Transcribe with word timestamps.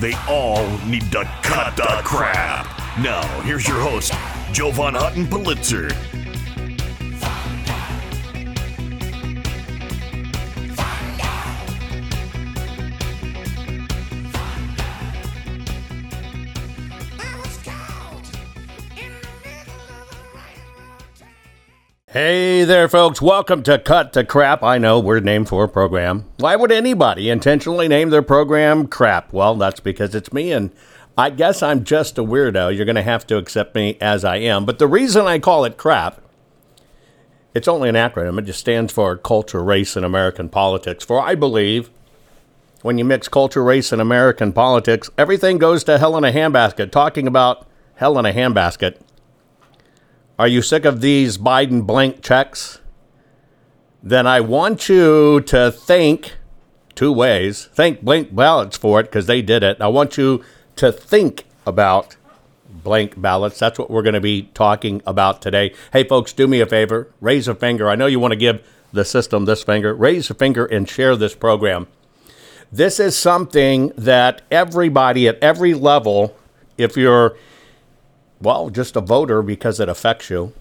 They 0.00 0.14
all 0.28 0.66
need 0.86 1.10
to 1.12 1.24
cut 1.42 1.76
the 1.76 2.00
crap. 2.04 2.66
Now, 2.98 3.22
here's 3.42 3.66
your 3.66 3.78
host, 3.80 4.12
Jovan 4.52 4.94
Hutton 4.94 5.26
Pulitzer. 5.26 5.88
Hey 22.14 22.62
there, 22.62 22.88
folks. 22.88 23.20
Welcome 23.20 23.64
to 23.64 23.76
Cut 23.76 24.12
to 24.12 24.22
Crap. 24.22 24.62
I 24.62 24.78
know 24.78 25.00
we're 25.00 25.18
named 25.18 25.48
for 25.48 25.64
a 25.64 25.68
program. 25.68 26.26
Why 26.36 26.54
would 26.54 26.70
anybody 26.70 27.28
intentionally 27.28 27.88
name 27.88 28.10
their 28.10 28.22
program 28.22 28.86
crap? 28.86 29.32
Well, 29.32 29.56
that's 29.56 29.80
because 29.80 30.14
it's 30.14 30.32
me, 30.32 30.52
and 30.52 30.70
I 31.18 31.30
guess 31.30 31.60
I'm 31.60 31.82
just 31.82 32.16
a 32.16 32.22
weirdo. 32.22 32.72
You're 32.72 32.84
going 32.84 32.94
to 32.94 33.02
have 33.02 33.26
to 33.26 33.36
accept 33.36 33.74
me 33.74 33.98
as 34.00 34.24
I 34.24 34.36
am. 34.36 34.64
But 34.64 34.78
the 34.78 34.86
reason 34.86 35.26
I 35.26 35.40
call 35.40 35.64
it 35.64 35.76
crap, 35.76 36.20
it's 37.52 37.66
only 37.66 37.88
an 37.88 37.96
acronym. 37.96 38.38
It 38.38 38.42
just 38.42 38.60
stands 38.60 38.92
for 38.92 39.16
Culture, 39.16 39.64
Race, 39.64 39.96
and 39.96 40.06
American 40.06 40.48
Politics. 40.48 41.04
For 41.04 41.20
I 41.20 41.34
believe 41.34 41.90
when 42.82 42.96
you 42.96 43.04
mix 43.04 43.26
culture, 43.26 43.64
race, 43.64 43.90
and 43.90 44.00
American 44.00 44.52
politics, 44.52 45.10
everything 45.18 45.58
goes 45.58 45.82
to 45.82 45.98
hell 45.98 46.16
in 46.16 46.22
a 46.22 46.30
handbasket. 46.30 46.92
Talking 46.92 47.26
about 47.26 47.66
hell 47.96 48.16
in 48.20 48.24
a 48.24 48.32
handbasket 48.32 48.98
are 50.38 50.48
you 50.48 50.62
sick 50.62 50.84
of 50.84 51.00
these 51.00 51.38
Biden 51.38 51.86
blank 51.86 52.22
checks? 52.22 52.80
Then 54.02 54.26
I 54.26 54.40
want 54.40 54.88
you 54.88 55.40
to 55.42 55.70
think 55.70 56.32
two 56.94 57.12
ways. 57.12 57.66
Think 57.72 58.02
blank 58.02 58.34
ballots 58.34 58.76
for 58.76 59.00
it 59.00 59.04
because 59.04 59.26
they 59.26 59.42
did 59.42 59.62
it. 59.62 59.80
I 59.80 59.88
want 59.88 60.18
you 60.18 60.44
to 60.76 60.90
think 60.90 61.44
about 61.66 62.16
blank 62.68 63.20
ballots. 63.20 63.58
That's 63.58 63.78
what 63.78 63.90
we're 63.90 64.02
going 64.02 64.14
to 64.14 64.20
be 64.20 64.50
talking 64.54 65.02
about 65.06 65.40
today. 65.40 65.72
Hey, 65.92 66.04
folks, 66.04 66.32
do 66.32 66.46
me 66.46 66.60
a 66.60 66.66
favor. 66.66 67.08
Raise 67.20 67.48
a 67.48 67.54
finger. 67.54 67.88
I 67.88 67.94
know 67.94 68.06
you 68.06 68.18
want 68.18 68.32
to 68.32 68.36
give 68.36 68.66
the 68.92 69.04
system 69.04 69.44
this 69.44 69.62
finger. 69.62 69.94
Raise 69.94 70.30
a 70.30 70.34
finger 70.34 70.66
and 70.66 70.88
share 70.88 71.16
this 71.16 71.34
program. 71.34 71.86
This 72.72 72.98
is 72.98 73.16
something 73.16 73.92
that 73.96 74.42
everybody 74.50 75.28
at 75.28 75.38
every 75.38 75.74
level, 75.74 76.36
if 76.76 76.96
you're 76.96 77.36
well, 78.44 78.70
just 78.70 78.94
a 78.94 79.00
voter 79.00 79.42
because 79.42 79.80
it 79.80 79.88
affects 79.88 80.30
you. 80.30 80.52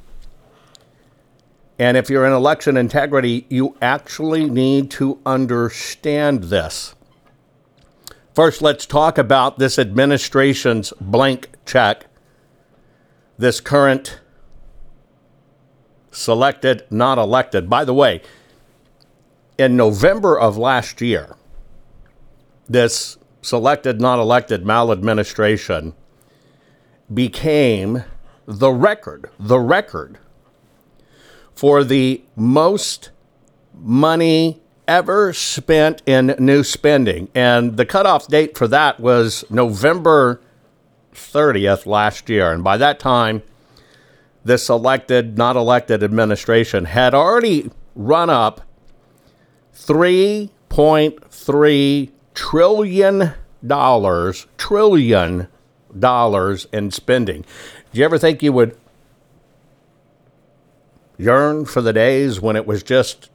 And 1.77 1.97
if 1.97 2.09
you're 2.09 2.25
in 2.25 2.33
election 2.33 2.77
integrity, 2.77 3.45
you 3.49 3.75
actually 3.81 4.49
need 4.49 4.89
to 4.91 5.19
understand 5.25 6.45
this. 6.45 6.95
First, 8.33 8.61
let's 8.61 8.85
talk 8.85 9.17
about 9.17 9.59
this 9.59 9.77
administration's 9.77 10.93
blank 10.99 11.49
check, 11.65 12.07
this 13.37 13.59
current 13.59 14.19
selected, 16.11 16.85
not 16.89 17.17
elected. 17.17 17.69
By 17.69 17.85
the 17.85 17.93
way, 17.93 18.21
in 19.57 19.75
November 19.75 20.39
of 20.39 20.57
last 20.57 21.01
year, 21.01 21.35
this 22.67 23.17
selected, 23.41 23.99
not 23.99 24.19
elected 24.19 24.65
maladministration 24.65 25.93
became 27.13 28.03
the 28.45 28.71
record, 28.71 29.29
the 29.39 29.59
record 29.59 30.17
for 31.55 31.83
the 31.83 32.23
most 32.35 33.09
money 33.73 34.61
ever 34.87 35.33
spent 35.33 36.03
in 36.05 36.35
new 36.39 36.63
spending. 36.63 37.27
And 37.33 37.77
the 37.77 37.85
cutoff 37.85 38.27
date 38.27 38.57
for 38.57 38.67
that 38.67 38.99
was 38.99 39.45
November 39.49 40.41
30th 41.13 41.85
last 41.85 42.27
year. 42.29 42.51
And 42.51 42.61
by 42.63 42.77
that 42.77 42.99
time, 42.99 43.43
this 44.43 44.69
elected, 44.69 45.37
not 45.37 45.55
elected 45.55 46.03
administration 46.03 46.85
had 46.85 47.13
already 47.13 47.69
run 47.95 48.29
up 48.29 48.61
$3.3 49.75 52.11
trillion, 52.33 53.33
trillion 54.57 55.47
dollars 55.99 56.67
in 56.73 56.91
spending. 56.91 57.41
Do 57.91 57.99
you 57.99 58.05
ever 58.05 58.17
think 58.17 58.43
you 58.43 58.53
would 58.53 58.77
yearn 61.17 61.65
for 61.65 61.81
the 61.81 61.93
days 61.93 62.41
when 62.41 62.55
it 62.55 62.65
was 62.65 62.83
just 62.83 63.29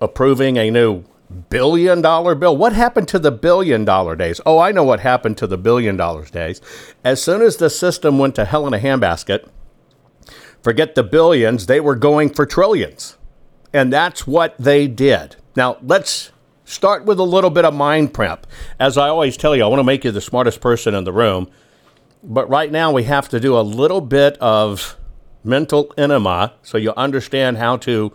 approving 0.00 0.56
a 0.56 0.70
new 0.70 1.04
billion 1.50 2.02
dollar 2.02 2.34
bill? 2.34 2.56
What 2.56 2.72
happened 2.72 3.08
to 3.08 3.18
the 3.18 3.30
billion 3.30 3.84
dollar 3.84 4.16
days? 4.16 4.40
Oh, 4.44 4.58
I 4.58 4.72
know 4.72 4.84
what 4.84 5.00
happened 5.00 5.38
to 5.38 5.46
the 5.46 5.58
billion 5.58 5.96
dollars 5.96 6.30
days. 6.30 6.60
As 7.04 7.22
soon 7.22 7.42
as 7.42 7.56
the 7.56 7.70
system 7.70 8.18
went 8.18 8.34
to 8.36 8.44
hell 8.44 8.66
in 8.66 8.74
a 8.74 8.78
handbasket, 8.78 9.48
forget 10.62 10.94
the 10.94 11.02
billions, 11.04 11.66
they 11.66 11.80
were 11.80 11.96
going 11.96 12.30
for 12.30 12.46
trillions. 12.46 13.16
And 13.72 13.92
that's 13.92 14.26
what 14.26 14.54
they 14.58 14.86
did. 14.86 15.36
Now, 15.56 15.78
let's 15.82 16.31
Start 16.72 17.04
with 17.04 17.18
a 17.18 17.22
little 17.22 17.50
bit 17.50 17.66
of 17.66 17.74
mind 17.74 18.14
prep. 18.14 18.46
As 18.80 18.96
I 18.96 19.08
always 19.08 19.36
tell 19.36 19.54
you, 19.54 19.62
I 19.62 19.66
want 19.66 19.80
to 19.80 19.84
make 19.84 20.04
you 20.04 20.10
the 20.10 20.22
smartest 20.22 20.62
person 20.62 20.94
in 20.94 21.04
the 21.04 21.12
room. 21.12 21.50
But 22.24 22.48
right 22.48 22.72
now, 22.72 22.90
we 22.90 23.02
have 23.02 23.28
to 23.28 23.38
do 23.38 23.58
a 23.58 23.60
little 23.60 24.00
bit 24.00 24.38
of 24.38 24.96
mental 25.44 25.92
enema 25.98 26.54
so 26.62 26.78
you 26.78 26.94
understand 26.96 27.58
how 27.58 27.76
to 27.76 28.10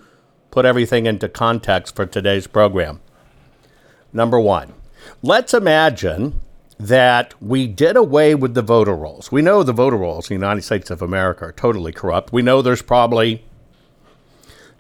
put 0.50 0.66
everything 0.66 1.06
into 1.06 1.30
context 1.30 1.96
for 1.96 2.08
today's 2.08 2.48
program. 2.48 3.00
Number 4.12 4.40
one, 4.40 4.74
let's 5.22 5.54
imagine 5.54 6.42
that 6.80 7.36
we 7.40 7.68
did 7.68 7.96
away 7.96 8.34
with 8.34 8.56
the 8.56 8.64
voter 8.64 8.96
rolls. 8.96 9.32
We 9.32 9.44
know 9.44 9.62
the 9.62 9.72
voter 9.72 9.98
rolls 9.98 10.32
in 10.32 10.36
the 10.36 10.44
United 10.44 10.64
States 10.64 10.90
of 10.90 11.04
America 11.04 11.46
are 11.46 11.52
totally 11.52 11.92
corrupt. 11.92 12.34
We 12.34 12.42
know 12.42 12.64
there's 12.64 12.82
probably 12.82 13.46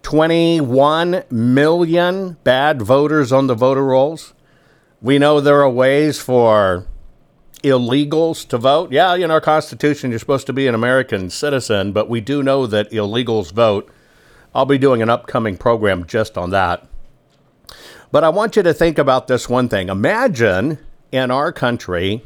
21 0.07 1.25
million 1.29 2.37
bad 2.45 2.81
voters 2.81 3.33
on 3.33 3.47
the 3.47 3.53
voter 3.53 3.83
rolls. 3.83 4.33
We 5.01 5.19
know 5.19 5.41
there 5.41 5.61
are 5.61 5.69
ways 5.69 6.17
for 6.17 6.87
illegals 7.61 8.47
to 8.47 8.57
vote. 8.57 8.93
Yeah, 8.93 9.15
in 9.15 9.29
our 9.31 9.41
Constitution, 9.41 10.11
you're 10.11 10.19
supposed 10.19 10.47
to 10.47 10.53
be 10.53 10.65
an 10.65 10.73
American 10.73 11.29
citizen, 11.29 11.91
but 11.91 12.07
we 12.07 12.21
do 12.21 12.41
know 12.41 12.65
that 12.67 12.89
illegals 12.91 13.51
vote. 13.51 13.91
I'll 14.55 14.65
be 14.65 14.77
doing 14.77 15.01
an 15.01 15.09
upcoming 15.09 15.57
program 15.57 16.05
just 16.05 16.37
on 16.37 16.51
that. 16.51 16.87
But 18.09 18.23
I 18.23 18.29
want 18.29 18.55
you 18.55 18.63
to 18.63 18.73
think 18.73 18.97
about 18.97 19.27
this 19.27 19.49
one 19.49 19.67
thing. 19.67 19.89
Imagine 19.89 20.77
in 21.11 21.31
our 21.31 21.51
country 21.51 22.23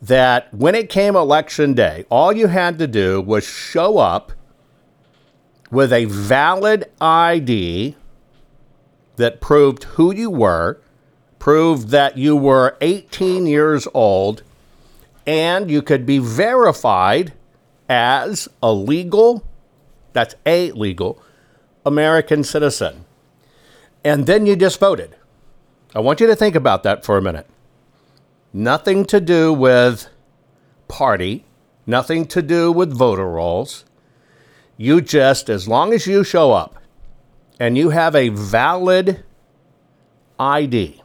that 0.00 0.54
when 0.54 0.74
it 0.74 0.88
came 0.88 1.16
election 1.16 1.74
day, 1.74 2.06
all 2.08 2.32
you 2.32 2.46
had 2.46 2.78
to 2.78 2.86
do 2.86 3.20
was 3.20 3.44
show 3.44 3.98
up 3.98 4.32
with 5.76 5.92
a 5.92 6.06
valid 6.06 6.90
ID 7.02 7.94
that 9.16 9.42
proved 9.42 9.84
who 9.84 10.10
you 10.10 10.30
were, 10.30 10.80
proved 11.38 11.90
that 11.90 12.16
you 12.16 12.34
were 12.34 12.78
18 12.80 13.46
years 13.46 13.86
old, 13.92 14.42
and 15.26 15.70
you 15.70 15.82
could 15.82 16.06
be 16.06 16.16
verified 16.16 17.34
as 17.90 18.48
a 18.62 18.72
legal, 18.72 19.44
that's 20.14 20.34
a 20.46 20.72
legal, 20.72 21.22
American 21.84 22.42
citizen. 22.42 23.04
And 24.02 24.26
then 24.26 24.46
you 24.46 24.56
just 24.56 24.80
voted. 24.80 25.14
I 25.94 26.00
want 26.00 26.20
you 26.20 26.26
to 26.26 26.34
think 26.34 26.54
about 26.54 26.84
that 26.84 27.04
for 27.04 27.18
a 27.18 27.22
minute. 27.22 27.46
Nothing 28.50 29.04
to 29.04 29.20
do 29.20 29.52
with 29.52 30.08
party, 30.88 31.44
nothing 31.84 32.24
to 32.28 32.40
do 32.40 32.72
with 32.72 32.96
voter 32.96 33.28
rolls 33.28 33.84
You 34.76 35.00
just, 35.00 35.48
as 35.48 35.66
long 35.66 35.92
as 35.92 36.06
you 36.06 36.22
show 36.22 36.52
up 36.52 36.78
and 37.58 37.78
you 37.78 37.90
have 37.90 38.14
a 38.14 38.28
valid 38.28 39.24
ID 40.38 41.02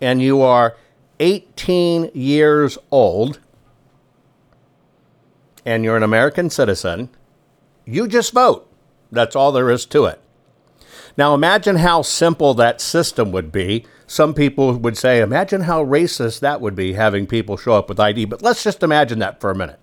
and 0.00 0.20
you 0.20 0.40
are 0.42 0.76
18 1.20 2.10
years 2.14 2.76
old 2.90 3.38
and 5.64 5.84
you're 5.84 5.96
an 5.96 6.02
American 6.02 6.50
citizen, 6.50 7.10
you 7.84 8.08
just 8.08 8.32
vote. 8.32 8.66
That's 9.12 9.36
all 9.36 9.52
there 9.52 9.70
is 9.70 9.86
to 9.86 10.06
it. 10.06 10.20
Now, 11.16 11.34
imagine 11.34 11.76
how 11.76 12.02
simple 12.02 12.54
that 12.54 12.80
system 12.80 13.32
would 13.32 13.52
be. 13.52 13.84
Some 14.06 14.32
people 14.32 14.72
would 14.74 14.96
say, 14.96 15.20
imagine 15.20 15.62
how 15.62 15.84
racist 15.84 16.40
that 16.40 16.60
would 16.60 16.74
be 16.74 16.94
having 16.94 17.26
people 17.26 17.56
show 17.56 17.74
up 17.74 17.88
with 17.88 18.00
ID, 18.00 18.24
but 18.24 18.42
let's 18.42 18.64
just 18.64 18.82
imagine 18.82 19.18
that 19.18 19.40
for 19.40 19.50
a 19.50 19.54
minute. 19.54 19.78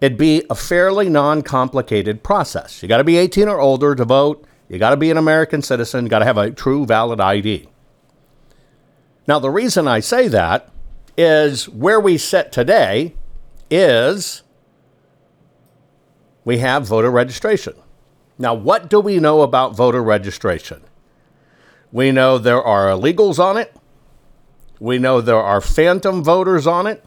It'd 0.00 0.18
be 0.18 0.44
a 0.48 0.54
fairly 0.54 1.08
non 1.08 1.42
complicated 1.42 2.22
process. 2.22 2.82
You 2.82 2.88
got 2.88 2.98
to 2.98 3.04
be 3.04 3.16
18 3.16 3.48
or 3.48 3.60
older 3.60 3.94
to 3.94 4.04
vote, 4.04 4.46
you 4.68 4.78
got 4.78 4.90
to 4.90 4.96
be 4.96 5.10
an 5.10 5.16
American 5.16 5.62
citizen, 5.62 6.04
you 6.04 6.10
got 6.10 6.20
to 6.20 6.24
have 6.24 6.38
a 6.38 6.50
true 6.50 6.86
valid 6.86 7.20
ID. 7.20 7.68
Now, 9.26 9.38
the 9.38 9.50
reason 9.50 9.88
I 9.88 10.00
say 10.00 10.28
that 10.28 10.70
is 11.16 11.68
where 11.68 12.00
we 12.00 12.16
sit 12.16 12.52
today 12.52 13.14
is 13.70 14.42
we 16.44 16.58
have 16.58 16.86
voter 16.86 17.10
registration. 17.10 17.74
Now, 18.38 18.54
what 18.54 18.88
do 18.88 19.00
we 19.00 19.18
know 19.18 19.42
about 19.42 19.74
voter 19.74 20.02
registration? 20.02 20.80
We 21.90 22.12
know 22.12 22.38
there 22.38 22.62
are 22.62 22.86
illegals 22.86 23.38
on 23.38 23.56
it. 23.56 23.74
We 24.78 24.98
know 24.98 25.20
there 25.20 25.36
are 25.36 25.60
phantom 25.60 26.22
voters 26.22 26.66
on 26.66 26.86
it. 26.86 27.04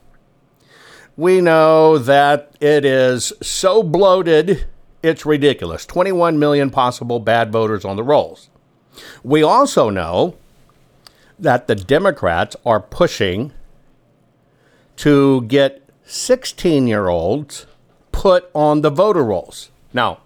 We 1.21 1.39
know 1.39 1.99
that 1.99 2.55
it 2.59 2.83
is 2.83 3.31
so 3.43 3.83
bloated, 3.83 4.65
it's 5.03 5.23
ridiculous. 5.23 5.85
21 5.85 6.39
million 6.39 6.71
possible 6.71 7.19
bad 7.19 7.51
voters 7.51 7.85
on 7.85 7.95
the 7.95 8.01
rolls. 8.03 8.49
We 9.23 9.43
also 9.43 9.91
know 9.91 10.35
that 11.37 11.67
the 11.67 11.75
Democrats 11.75 12.55
are 12.65 12.79
pushing 12.79 13.53
to 14.95 15.43
get 15.43 15.87
16 16.05 16.87
year 16.87 17.07
olds 17.07 17.67
put 18.11 18.49
on 18.55 18.81
the 18.81 18.89
voter 18.89 19.23
rolls. 19.23 19.69
Now, 19.93 20.21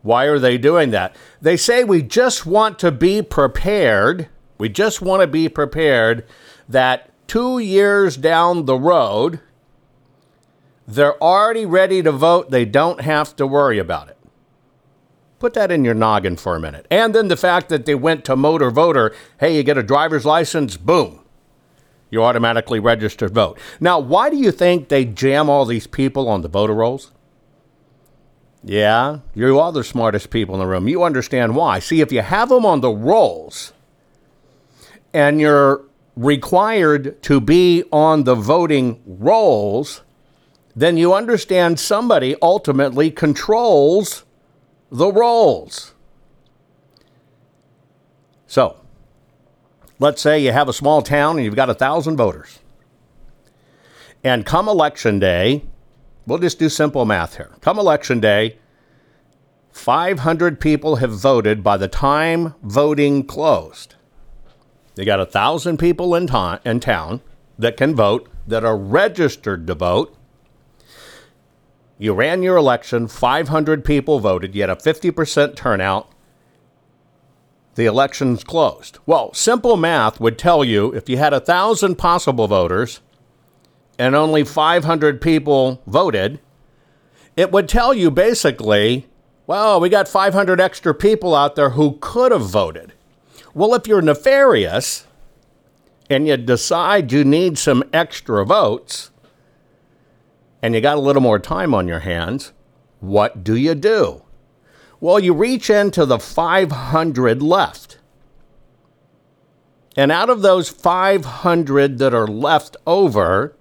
why 0.00 0.24
are 0.24 0.38
they 0.38 0.56
doing 0.56 0.92
that? 0.92 1.14
They 1.42 1.58
say 1.58 1.84
we 1.84 2.00
just 2.00 2.46
want 2.46 2.78
to 2.78 2.90
be 2.90 3.20
prepared. 3.20 4.30
We 4.56 4.70
just 4.70 5.02
want 5.02 5.20
to 5.20 5.26
be 5.26 5.50
prepared 5.50 6.24
that 6.70 7.10
two 7.28 7.58
years 7.58 8.16
down 8.16 8.64
the 8.64 8.78
road, 8.78 9.38
they're 10.94 11.22
already 11.22 11.66
ready 11.66 12.02
to 12.02 12.12
vote. 12.12 12.50
They 12.50 12.64
don't 12.64 13.00
have 13.00 13.34
to 13.36 13.46
worry 13.46 13.78
about 13.78 14.08
it. 14.08 14.16
Put 15.38 15.54
that 15.54 15.72
in 15.72 15.84
your 15.84 15.94
noggin 15.94 16.36
for 16.36 16.54
a 16.54 16.60
minute. 16.60 16.86
And 16.90 17.14
then 17.14 17.28
the 17.28 17.36
fact 17.36 17.68
that 17.68 17.84
they 17.84 17.96
went 17.96 18.24
to 18.26 18.36
motor 18.36 18.70
voter 18.70 19.14
hey, 19.40 19.56
you 19.56 19.62
get 19.62 19.76
a 19.76 19.82
driver's 19.82 20.24
license, 20.24 20.76
boom, 20.76 21.20
you 22.10 22.22
automatically 22.22 22.78
registered 22.78 23.34
vote. 23.34 23.58
Now, 23.80 23.98
why 23.98 24.30
do 24.30 24.36
you 24.36 24.52
think 24.52 24.88
they 24.88 25.04
jam 25.04 25.50
all 25.50 25.64
these 25.64 25.86
people 25.86 26.28
on 26.28 26.42
the 26.42 26.48
voter 26.48 26.74
rolls? 26.74 27.10
Yeah, 28.62 29.18
you 29.34 29.58
are 29.58 29.72
the 29.72 29.82
smartest 29.82 30.30
people 30.30 30.54
in 30.54 30.60
the 30.60 30.66
room. 30.66 30.86
You 30.86 31.02
understand 31.02 31.56
why. 31.56 31.80
See, 31.80 32.00
if 32.00 32.12
you 32.12 32.22
have 32.22 32.48
them 32.48 32.64
on 32.64 32.80
the 32.80 32.90
rolls 32.90 33.72
and 35.12 35.40
you're 35.40 35.82
required 36.14 37.20
to 37.22 37.40
be 37.40 37.82
on 37.90 38.24
the 38.24 38.36
voting 38.36 39.02
rolls, 39.06 40.02
then 40.74 40.96
you 40.96 41.14
understand 41.14 41.78
somebody 41.78 42.36
ultimately 42.40 43.10
controls 43.10 44.24
the 44.90 45.12
roles. 45.12 45.94
So, 48.46 48.76
let's 49.98 50.20
say 50.20 50.38
you 50.38 50.52
have 50.52 50.68
a 50.68 50.72
small 50.72 51.02
town 51.02 51.36
and 51.36 51.44
you've 51.44 51.56
got 51.56 51.70
a 51.70 51.74
thousand 51.74 52.16
voters. 52.16 52.58
And 54.24 54.46
come 54.46 54.68
election 54.68 55.18
day, 55.18 55.62
We'll 56.26 56.38
just 56.38 56.58
do 56.58 56.68
simple 56.68 57.04
math 57.04 57.36
here. 57.36 57.50
Come 57.60 57.78
election 57.78 58.20
day, 58.20 58.58
500 59.72 60.60
people 60.60 60.96
have 60.96 61.10
voted 61.10 61.64
by 61.64 61.76
the 61.76 61.88
time 61.88 62.54
voting 62.62 63.24
closed. 63.24 63.96
You 64.96 65.04
got 65.04 65.20
a 65.20 65.26
thousand 65.26 65.78
people 65.78 66.14
in, 66.14 66.28
ta- 66.28 66.60
in 66.64 66.78
town 66.78 67.22
that 67.58 67.76
can 67.76 67.94
vote, 67.94 68.28
that 68.46 68.64
are 68.64 68.76
registered 68.76 69.66
to 69.66 69.74
vote. 69.74 70.16
You 72.02 72.14
ran 72.14 72.42
your 72.42 72.56
election, 72.56 73.06
500 73.06 73.84
people 73.84 74.18
voted, 74.18 74.56
you 74.56 74.62
had 74.62 74.70
a 74.70 74.74
50% 74.74 75.54
turnout. 75.54 76.10
The 77.76 77.86
election's 77.86 78.42
closed. 78.42 78.98
Well, 79.06 79.32
simple 79.34 79.76
math 79.76 80.18
would 80.18 80.36
tell 80.36 80.64
you 80.64 80.92
if 80.94 81.08
you 81.08 81.16
had 81.16 81.32
a 81.32 81.38
thousand 81.38 81.98
possible 81.98 82.48
voters, 82.48 82.98
and 84.00 84.16
only 84.16 84.42
500 84.42 85.20
people 85.20 85.80
voted, 85.86 86.40
it 87.36 87.52
would 87.52 87.68
tell 87.68 87.94
you 87.94 88.10
basically, 88.10 89.06
well, 89.46 89.78
we 89.78 89.88
got 89.88 90.08
500 90.08 90.60
extra 90.60 90.92
people 90.92 91.36
out 91.36 91.54
there 91.54 91.70
who 91.70 91.98
could 92.00 92.32
have 92.32 92.50
voted. 92.50 92.94
Well, 93.54 93.76
if 93.76 93.86
you're 93.86 94.02
nefarious 94.02 95.06
and 96.10 96.26
you 96.26 96.36
decide 96.36 97.12
you 97.12 97.22
need 97.22 97.58
some 97.58 97.84
extra 97.92 98.44
votes 98.44 99.11
and 100.62 100.74
you 100.74 100.80
got 100.80 100.96
a 100.96 101.00
little 101.00 101.22
more 101.22 101.40
time 101.40 101.74
on 101.74 101.88
your 101.88 102.00
hands, 102.00 102.52
what 103.00 103.42
do 103.42 103.56
you 103.56 103.74
do? 103.74 104.22
Well, 105.00 105.18
you 105.18 105.34
reach 105.34 105.68
into 105.68 106.06
the 106.06 106.20
500 106.20 107.42
left. 107.42 107.98
And 109.96 110.12
out 110.12 110.30
of 110.30 110.42
those 110.42 110.68
500 110.68 111.98
that 111.98 112.14
are 112.14 112.26
left 112.26 112.76
over, 112.86 113.56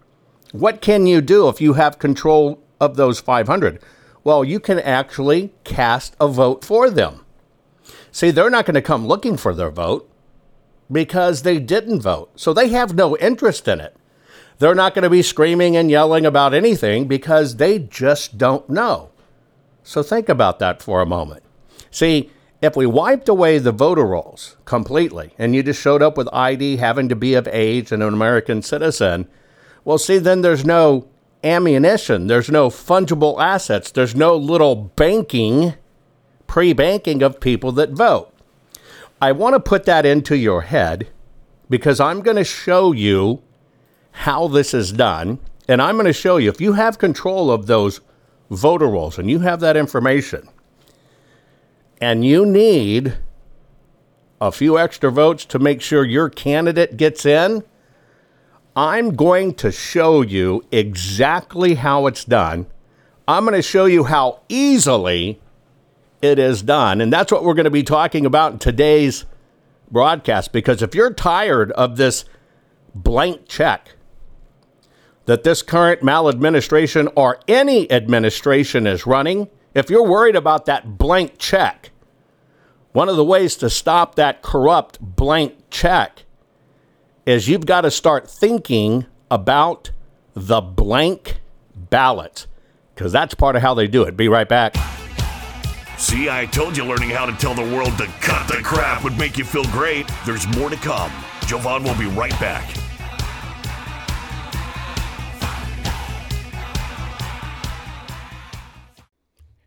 what 0.52 0.82
can 0.82 1.08
you 1.08 1.20
do 1.20 1.50
if 1.50 1.60
you 1.60 1.74
have 1.74 1.98
control 1.98 2.62
of 2.80 2.96
those 2.96 3.20
500? 3.20 3.82
Well, 4.24 4.44
you 4.44 4.60
can 4.60 4.80
actually 4.80 5.52
cast 5.64 6.16
a 6.20 6.28
vote 6.28 6.64
for 6.64 6.90
them. 6.90 7.26
See, 8.12 8.30
they're 8.30 8.50
not 8.50 8.66
going 8.66 8.76
to 8.76 8.82
come 8.82 9.08
looking 9.08 9.38
for 9.38 9.54
their 9.54 9.72
vote 9.72 10.08
because 10.92 11.42
they 11.42 11.58
didn't 11.58 12.02
vote. 12.02 12.32
So 12.36 12.54
they 12.54 12.70
have 12.70 12.94
no 12.94 13.18
interest 13.18 13.68
in 13.68 13.80
it. 13.80 13.96
They're 14.62 14.76
not 14.76 14.94
going 14.94 15.02
to 15.02 15.10
be 15.10 15.24
screaming 15.24 15.76
and 15.76 15.90
yelling 15.90 16.24
about 16.24 16.54
anything 16.54 17.08
because 17.08 17.56
they 17.56 17.80
just 17.80 18.38
don't 18.38 18.70
know. 18.70 19.10
So 19.82 20.04
think 20.04 20.30
about 20.30 20.60
that 20.60 20.84
for 20.84 21.02
a 21.02 21.06
moment. 21.08 21.42
See, 21.90 22.30
if 22.62 22.76
we 22.76 22.86
wiped 22.86 23.28
away 23.28 23.58
the 23.58 23.72
voter 23.72 24.06
rolls 24.06 24.58
completely 24.66 25.34
and 25.40 25.56
you 25.56 25.64
just 25.64 25.82
showed 25.82 26.04
up 26.04 26.16
with 26.16 26.30
ID 26.32 26.78
having 26.78 27.10
to 27.10 27.16
be 27.16 27.34
of 27.34 27.48
age 27.48 27.92
and 27.92 28.04
an 28.04 28.14
American 28.14 28.62
citizen, 28.62 29.28
well, 29.84 29.98
see, 29.98 30.20
then 30.20 30.42
there's 30.44 30.64
no 30.64 31.08
ammunition, 31.44 32.28
there's 32.28 32.52
no 32.52 32.70
fungible 32.70 33.42
assets, 33.42 33.90
there's 33.90 34.14
no 34.16 34.36
little 34.36 34.76
banking, 34.76 35.74
pre 36.46 36.72
banking 36.72 37.24
of 37.24 37.40
people 37.40 37.72
that 37.72 37.94
vote. 37.94 38.32
I 39.20 39.32
want 39.32 39.56
to 39.56 39.60
put 39.60 39.86
that 39.86 40.06
into 40.06 40.38
your 40.38 40.62
head 40.62 41.08
because 41.68 42.00
I'm 42.00 42.22
going 42.22 42.38
to 42.38 42.44
show 42.44 42.92
you 42.92 43.42
how 44.12 44.48
this 44.48 44.74
is 44.74 44.92
done. 44.92 45.40
And 45.68 45.82
I'm 45.82 45.96
going 45.96 46.06
to 46.06 46.14
show 46.14 46.38
you 46.38 46.50
if 46.50 46.62
you 46.62 46.74
have 46.74 46.98
control 46.98 47.52
of 47.52 47.68
those 47.68 48.02
voter 48.50 48.88
rolls 48.88 49.18
and 49.18 49.30
you 49.30 49.40
have 49.40 49.60
that 49.62 49.78
information 49.78 50.48
and 52.02 52.26
you 52.26 52.46
need 52.46 53.18
a 54.42 54.52
few 54.52 54.78
extra 54.78 55.12
votes 55.12 55.46
to 55.46 55.60
make 55.60 55.82
sure 55.82 56.04
your 56.04 56.30
candidate 56.30 56.98
gets 56.98 57.26
in, 57.26 57.64
I'm 58.76 59.16
going 59.16 59.54
to 59.56 59.72
show 59.72 60.22
you 60.22 60.66
exactly 60.72 61.76
how 61.76 62.08
it's 62.08 62.26
done. 62.26 62.66
I'm 63.28 63.44
going 63.46 63.56
to 63.56 63.62
show 63.62 63.86
you 63.86 64.06
how 64.06 64.42
easily 64.50 65.40
it 66.22 66.40
is 66.40 66.62
done. 66.62 67.02
And 67.02 67.14
that's 67.14 67.32
what 67.32 67.44
we're 67.44 67.54
going 67.54 67.66
to 67.66 67.70
be 67.70 67.84
talking 67.84 68.26
about 68.26 68.54
in 68.54 68.60
today's 68.60 69.26
broadcast. 69.90 70.52
Because 70.52 70.82
if 70.82 70.96
you're 70.96 71.14
tired 71.14 71.72
of 71.74 71.98
this 71.98 72.26
blank 72.96 73.48
check 73.48 73.96
that 75.26 75.44
this 75.44 75.62
current 75.62 76.04
maladministration 76.04 77.10
or 77.16 77.40
any 77.48 77.92
administration 77.92 78.88
is 78.88 79.06
running, 79.06 79.50
if 79.74 79.90
you're 79.90 80.08
worried 80.08 80.36
about 80.36 80.66
that 80.66 80.98
blank 80.98 81.38
check, 81.38 81.92
one 82.92 83.08
of 83.08 83.16
the 83.16 83.24
ways 83.24 83.56
to 83.58 83.70
stop 83.70 84.16
that 84.16 84.42
corrupt 84.42 85.00
blank 85.00 85.56
check 85.70 86.26
is 87.26 87.48
you've 87.48 87.66
got 87.66 87.82
to 87.82 87.92
start 87.92 88.30
thinking 88.30 89.06
about 89.30 89.92
the 90.34 90.60
blank 90.60 91.40
ballot 91.76 92.48
because 92.94 93.12
that's 93.12 93.34
part 93.34 93.56
of 93.56 93.62
how 93.62 93.74
they 93.74 93.88
do 93.88 94.04
it. 94.04 94.18
Be 94.18 94.28
right 94.28 94.48
back. 94.48 94.76
See, 95.98 96.30
I 96.30 96.48
told 96.48 96.76
you 96.76 96.84
learning 96.84 97.12
how 97.12 97.28
to 97.28 97.34
tell 97.34 97.54
the 97.54 97.76
world 97.76 97.96
to 98.00 98.08
cut 98.22 98.48
the 98.48 98.56
crap 98.64 99.04
would 99.04 99.18
make 99.18 99.38
you 99.38 99.46
feel 99.46 99.64
great. 99.66 100.10
There's 100.26 100.48
more 100.58 100.70
to 100.70 100.76
come. 100.76 101.12
Jovan 101.46 101.84
will 101.84 101.98
be 101.98 102.08
right 102.08 102.38
back. 102.40 102.81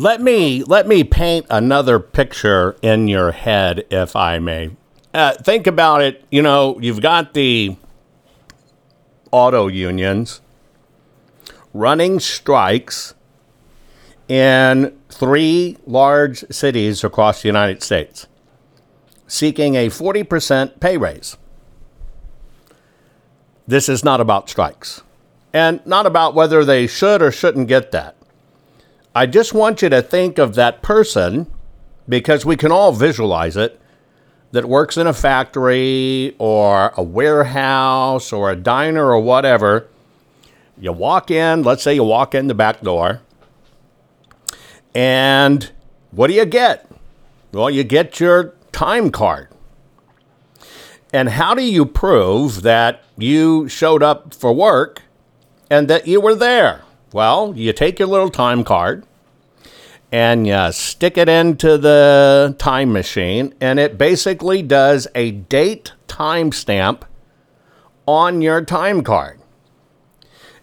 Let 0.00 0.20
me 0.20 0.62
let 0.62 0.86
me 0.86 1.02
paint 1.02 1.46
another 1.50 1.98
picture 1.98 2.76
in 2.82 3.08
your 3.08 3.32
head, 3.32 3.84
if 3.90 4.14
I 4.14 4.38
may. 4.38 4.70
Uh, 5.12 5.32
think 5.34 5.66
about 5.66 6.02
it. 6.02 6.24
You 6.30 6.40
know, 6.40 6.78
you've 6.80 7.00
got 7.00 7.34
the 7.34 7.76
auto 9.32 9.66
unions 9.66 10.40
running 11.74 12.20
strikes 12.20 13.14
in 14.28 14.96
three 15.08 15.76
large 15.84 16.44
cities 16.48 17.02
across 17.02 17.42
the 17.42 17.48
United 17.48 17.82
States, 17.82 18.28
seeking 19.26 19.74
a 19.74 19.88
40% 19.88 20.78
pay 20.78 20.96
raise. 20.96 21.36
This 23.66 23.88
is 23.88 24.04
not 24.04 24.20
about 24.20 24.48
strikes 24.48 25.02
and 25.52 25.84
not 25.84 26.06
about 26.06 26.34
whether 26.34 26.64
they 26.64 26.86
should 26.86 27.20
or 27.20 27.32
shouldn't 27.32 27.66
get 27.66 27.90
that. 27.90 28.14
I 29.18 29.26
just 29.26 29.52
want 29.52 29.82
you 29.82 29.88
to 29.88 30.00
think 30.00 30.38
of 30.38 30.54
that 30.54 30.80
person 30.80 31.48
because 32.08 32.46
we 32.46 32.56
can 32.56 32.70
all 32.70 32.92
visualize 32.92 33.56
it 33.56 33.80
that 34.52 34.66
works 34.66 34.96
in 34.96 35.08
a 35.08 35.12
factory 35.12 36.36
or 36.38 36.92
a 36.96 37.02
warehouse 37.02 38.32
or 38.32 38.48
a 38.48 38.54
diner 38.54 39.06
or 39.06 39.18
whatever. 39.18 39.88
You 40.78 40.92
walk 40.92 41.32
in, 41.32 41.64
let's 41.64 41.82
say 41.82 41.96
you 41.96 42.04
walk 42.04 42.32
in 42.32 42.46
the 42.46 42.54
back 42.54 42.80
door, 42.80 43.20
and 44.94 45.68
what 46.12 46.28
do 46.28 46.34
you 46.34 46.44
get? 46.44 46.88
Well, 47.50 47.70
you 47.70 47.82
get 47.82 48.20
your 48.20 48.54
time 48.70 49.10
card. 49.10 49.48
And 51.12 51.30
how 51.30 51.54
do 51.54 51.62
you 51.64 51.84
prove 51.84 52.62
that 52.62 53.02
you 53.16 53.68
showed 53.68 54.04
up 54.04 54.32
for 54.32 54.52
work 54.52 55.02
and 55.68 55.88
that 55.88 56.06
you 56.06 56.20
were 56.20 56.36
there? 56.36 56.82
Well, 57.12 57.52
you 57.56 57.72
take 57.72 57.98
your 57.98 58.06
little 58.06 58.30
time 58.30 58.62
card 58.62 59.04
and 60.10 60.46
you 60.46 60.72
stick 60.72 61.18
it 61.18 61.28
into 61.28 61.76
the 61.76 62.54
time 62.58 62.92
machine, 62.92 63.54
and 63.60 63.78
it 63.78 63.98
basically 63.98 64.62
does 64.62 65.06
a 65.14 65.32
date 65.32 65.92
timestamp 66.06 67.02
on 68.06 68.40
your 68.40 68.64
time 68.64 69.02
card. 69.02 69.40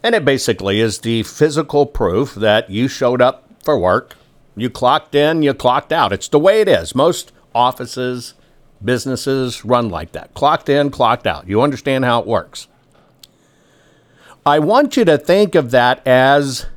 And 0.02 0.16
it 0.16 0.26
basically 0.26 0.82
is 0.82 1.00
the 1.00 1.24
physical 1.24 1.86
proof 1.86 2.36
that 2.36 2.70
you 2.70 2.88
showed 2.88 3.22
up 3.22 3.50
for 3.64 3.78
work, 3.78 4.16
you 4.56 4.70
clocked 4.70 5.16
in, 5.16 5.44
you 5.44 5.54
clocked 5.54 5.92
out. 5.92 6.14
It's 6.14 6.28
the 6.28 6.40
way 6.40 6.62
it 6.62 6.68
is. 6.68 6.96
Most 6.96 7.32
offices, 7.54 8.36
businesses 8.84 9.66
run 9.66 9.90
like 9.90 10.12
that 10.14 10.34
clocked 10.34 10.70
in, 10.70 10.90
clocked 10.92 11.28
out. 11.28 11.48
You 11.48 11.62
understand 11.62 12.06
how 12.06 12.20
it 12.20 12.28
works. 12.28 12.68
I 14.46 14.60
want 14.60 14.96
you 14.96 15.06
to 15.06 15.18
think 15.18 15.56
of 15.56 15.72
that 15.72 16.06
as 16.06 16.68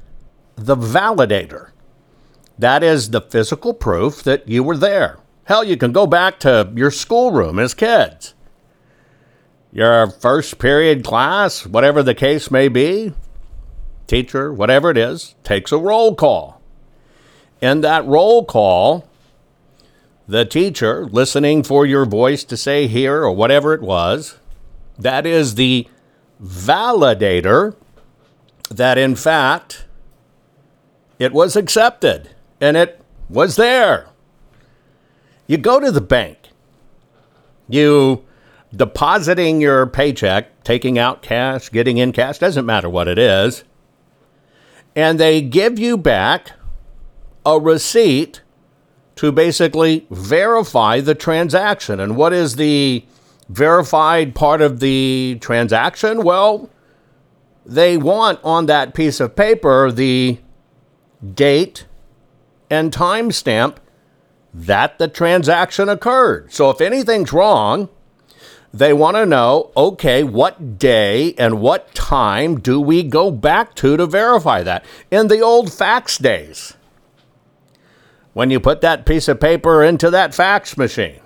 the 0.57 0.77
validator. 0.77 1.71
That 2.59 2.83
is 2.83 3.11
the 3.11 3.21
physical 3.21 3.73
proof 3.73 4.23
that 4.25 4.49
you 4.49 4.63
were 4.65 4.77
there. 4.77 5.19
Hell, 5.45 5.65
you 5.65 5.77
can 5.77 5.93
go 5.93 6.07
back 6.07 6.41
to 6.41 6.73
your 6.75 6.91
schoolroom 6.91 7.59
as 7.59 7.73
kids. 7.75 8.35
your 9.73 10.11
first 10.11 10.59
period 10.59 11.05
class, 11.05 11.67
whatever 11.67 12.03
the 12.03 12.15
case 12.15 12.51
may 12.51 12.69
be, 12.69 13.13
teacher, 14.07 14.53
whatever 14.53 14.91
it 14.91 14.97
is, 14.97 15.35
takes 15.45 15.73
a 15.73 15.79
roll 15.79 16.15
call. 16.15 16.61
In 17.61 17.81
that 17.83 18.05
roll 18.07 18.45
call, 18.45 19.09
the 20.27 20.45
teacher 20.45 21.07
listening 21.07 21.63
for 21.63 21.85
your 21.87 22.05
voice 22.05 22.45
to 22.45 22.57
say 22.57 22.87
here 22.87 23.23
or 23.23 23.33
whatever 23.33 23.75
it 23.75 23.83
was, 23.83 24.39
that 24.99 25.27
is 25.27 25.55
the 25.55 25.87
validator 26.43 27.75
that 28.71 28.99
in 28.99 29.17
fact 29.17 29.87
it 31.19 31.33
was 31.33 31.57
accepted 31.57 32.31
and 32.61 32.77
it 32.77 33.01
was 33.29 33.57
there. 33.57 34.09
You 35.47 35.57
go 35.57 35.81
to 35.81 35.91
the 35.91 36.01
bank, 36.01 36.39
you 37.69 38.25
depositing 38.75 39.61
your 39.61 39.87
paycheck, 39.87 40.63
taking 40.65 40.99
out 40.99 41.23
cash, 41.23 41.71
getting 41.71 41.99
in 41.99 42.13
cash, 42.13 42.39
doesn't 42.39 42.67
matter 42.67 42.89
what 42.89 43.09
it 43.09 43.19
is. 43.19 43.65
And 44.95 45.19
they 45.19 45.41
give 45.41 45.79
you 45.79 45.97
back 45.97 46.53
a 47.47 47.59
receipt 47.59 48.43
to 49.17 49.33
basically 49.33 50.07
verify 50.11 51.01
the 51.01 51.15
transaction. 51.15 51.99
And 51.99 52.17
what 52.17 52.33
is 52.33 52.57
the 52.57 53.05
verified 53.49 54.35
part 54.35 54.61
of 54.61 54.81
the 54.81 55.39
transaction? 55.41 56.23
Well, 56.23 56.71
they 57.65 57.97
want 57.97 58.39
on 58.45 58.67
that 58.67 58.95
piece 58.95 59.19
of 59.19 59.35
paper 59.35 59.91
the 59.91 60.39
date 61.35 61.87
and 62.71 62.93
timestamp 62.93 63.77
that 64.53 64.99
the 64.99 65.09
transaction 65.09 65.89
occurred. 65.89 66.53
So 66.53 66.71
if 66.71 66.81
anything's 66.81 67.33
wrong, 67.33 67.89
they 68.73 68.93
want 68.93 69.17
to 69.17 69.27
know 69.27 69.71
okay, 69.77 70.23
what 70.23 70.79
day 70.79 71.35
and 71.39 71.61
what 71.61 71.95
time 71.95 72.61
do 72.61 72.81
we 72.81 73.03
go 73.03 73.31
back 73.31 73.75
to 73.77 73.97
to 73.97 74.07
verify 74.07 74.63
that? 74.63 74.85
In 75.11 75.29
the 75.29 75.41
old 75.41 75.73
fax 75.73 76.19
days, 76.19 76.75
when 78.35 78.51
you 78.51 78.61
put 78.61 78.81
that 78.83 79.07
piece 79.07 79.29
of 79.29 79.41
paper 79.41 79.83
into 79.83 80.11
that 80.11 80.35
fax 80.35 80.77
machine, 80.77 81.21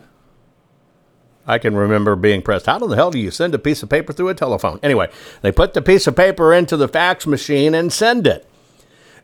I 1.46 1.58
can 1.58 1.74
remember 1.74 2.14
being 2.14 2.42
pressed. 2.42 2.66
How 2.66 2.78
the 2.78 2.94
hell 2.94 3.10
do 3.10 3.18
you 3.18 3.30
send 3.30 3.54
a 3.54 3.58
piece 3.58 3.82
of 3.82 3.88
paper 3.88 4.12
through 4.12 4.28
a 4.28 4.34
telephone? 4.34 4.78
Anyway, 4.82 5.10
they 5.40 5.50
put 5.50 5.74
the 5.74 5.82
piece 5.82 6.06
of 6.06 6.14
paper 6.14 6.54
into 6.54 6.76
the 6.76 6.88
fax 6.88 7.26
machine 7.26 7.74
and 7.74 7.92
send 7.92 8.26
it. 8.26 8.48